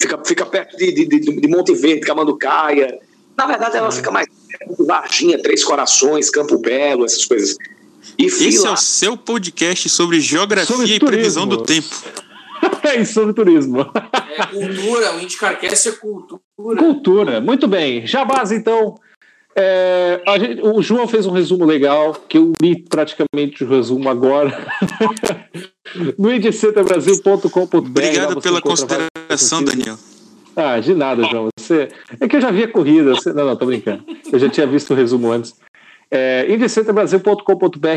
[0.00, 2.98] Fica, fica perto de, de, de, de Monte Verde, Camanducaia.
[3.36, 7.56] Na verdade, ela fica mais perto de Varginha, Três Corações, Campo Belo, essas coisas.
[8.18, 11.88] E Esse é o seu podcast sobre geografia sobre e previsão do tempo.
[12.82, 13.80] é sobre turismo.
[13.80, 16.42] É cultura, o IndiCarcast é cultura.
[16.56, 18.06] Cultura, muito bem.
[18.06, 18.96] Jabás, então,
[19.54, 24.66] É, gente, o João fez um resumo legal, que eu li praticamente o resumo agora.
[26.18, 27.76] no edcentabrasil.com.br.
[27.76, 29.98] Obrigado pela consideração, Daniel.
[30.56, 31.48] Ah, de nada, João.
[31.58, 31.88] Você...
[32.20, 33.14] É que eu já vi a corrida.
[33.14, 33.32] Você...
[33.32, 34.04] Não, não, tô brincando.
[34.30, 35.54] Eu já tinha visto o resumo antes.
[36.14, 36.44] É,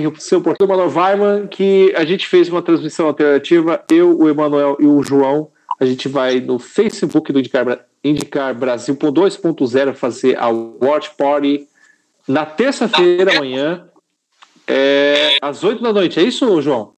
[0.07, 4.78] o seu portal Manuel Weiman, que a gente fez uma transmissão alternativa, eu, o Emanuel
[4.80, 5.51] e o João.
[5.78, 11.68] A gente vai no Facebook do Indicar, Indicar Brasil 2.0 fazer a Watch Party
[12.26, 13.86] na terça-feira amanhã,
[14.66, 16.18] é, às 8 da noite.
[16.18, 16.94] É isso, João?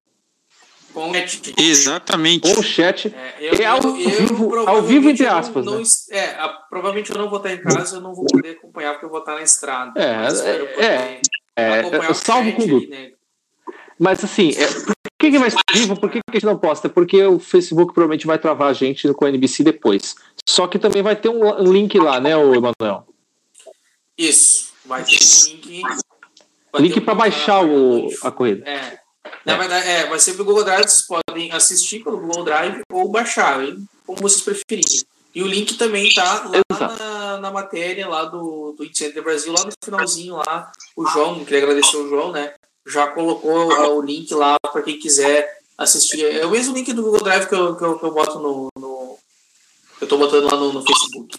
[0.97, 1.53] Com chat.
[1.55, 2.51] Exatamente.
[2.51, 3.13] Com o chat.
[3.15, 5.63] É, eu, é ao, eu, vivo, eu, ao vivo, entre aspas.
[5.63, 5.83] Não, né?
[5.83, 8.93] não, é, a, provavelmente eu não vou estar em casa, eu não vou poder acompanhar
[8.93, 9.93] porque eu vou estar na estrada.
[9.95, 11.21] É, é,
[11.55, 12.89] é, é salvo conduto.
[12.89, 13.11] Né?
[13.99, 15.99] Mas assim, é, por que, que vai ser vivo?
[15.99, 16.89] Por que, que a gente não posta?
[16.89, 20.15] Porque o Facebook provavelmente vai travar a gente com a NBC depois.
[20.49, 23.05] Só que também vai ter um, link lá, né, o Emanuel?
[24.17, 24.73] Isso.
[24.83, 25.83] Vai ter um link.
[26.79, 28.67] Link para baixar o, a corrida.
[28.67, 29.06] É.
[29.45, 33.09] Na verdade, é, vai ser pelo Google Drive, vocês podem assistir pelo Google Drive ou
[33.09, 33.87] baixar, hein?
[34.07, 35.03] como vocês preferirem.
[35.35, 39.65] E o link também tá lá na, na, matéria lá do, do Incêndio Brasil, lá
[39.65, 42.53] no finalzinho lá, o João, queria agradecer o João, né?
[42.87, 46.23] Já colocou o link lá para quem quiser assistir.
[46.23, 48.69] É o mesmo link do Google Drive que eu, que eu, que eu boto no,
[48.79, 49.17] no.
[49.99, 51.37] Eu estou botando lá no, no Facebook.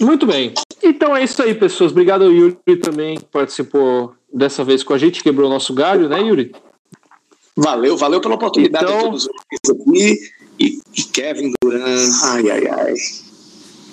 [0.00, 0.54] Muito bem.
[0.82, 1.92] Então é isso aí, pessoas.
[1.92, 6.08] Obrigado ao Yuri também que participou dessa vez com a gente, quebrou o nosso galho,
[6.08, 6.52] né, Yuri?
[7.56, 8.98] Valeu, valeu pela oportunidade então...
[8.98, 9.28] de todos
[9.70, 10.18] aqui.
[10.58, 12.94] E, e Kevin Duran, ai, ai, ai.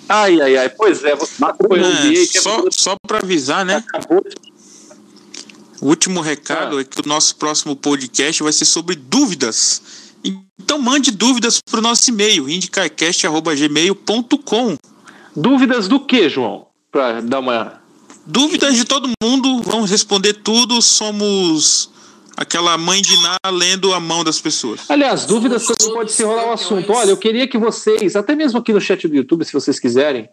[0.10, 0.68] Ai, ai, ai.
[0.70, 3.78] Pois é, você é, só, só para avisar, né?
[3.78, 4.22] Acabou.
[5.82, 6.82] O último recado ah.
[6.82, 9.82] é que o nosso próximo podcast vai ser sobre dúvidas.
[10.24, 14.78] Então mande dúvidas para o nosso e-mail, indicarcast.gmail.com.
[15.36, 16.68] Dúvidas do que, João?
[16.92, 17.82] Para dar uma.
[18.26, 20.82] Dúvidas de todo mundo, vamos responder tudo.
[20.82, 21.92] Somos
[22.38, 24.90] aquela mãe de Ná lendo a mão das pessoas.
[24.90, 26.92] Aliás, dúvidas também pode se rolar o assunto.
[26.92, 30.30] Olha, eu queria que vocês, até mesmo aqui no chat do YouTube, se vocês quiserem,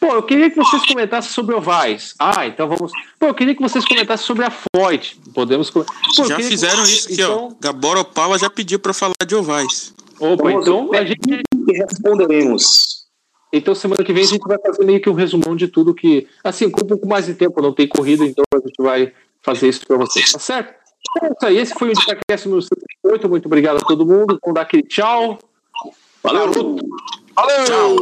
[0.00, 2.14] Pô, eu queria que vocês comentassem sobre ovais.
[2.18, 2.90] Ah, então vamos.
[3.18, 5.16] Pô, eu queria que vocês comentassem sobre a Floyd.
[5.32, 5.70] Podemos.
[5.70, 5.84] Pô,
[6.26, 6.90] já fizeram que...
[6.90, 7.48] isso aqui, então...
[7.52, 7.54] ó.
[7.60, 9.94] Gabora Opala já pediu para falar de ovais.
[10.18, 11.42] Opa, então a gente.
[11.68, 13.00] Responderemos.
[13.52, 16.26] Então, semana que vem a gente vai fazer meio que um resumão de tudo que.
[16.42, 19.12] Assim, com um pouco mais de tempo, não tem corrida, então a gente vai
[19.42, 20.79] fazer isso para vocês, tá certo?
[21.16, 21.58] Então é isso aí.
[21.58, 23.28] Esse foi o Dicacast número 78.
[23.28, 24.38] Muito obrigado a todo mundo.
[24.42, 25.38] Vamos dar aquele tchau.
[26.22, 26.76] Valeu!
[27.34, 27.64] Valeu!
[27.64, 27.96] Tchau!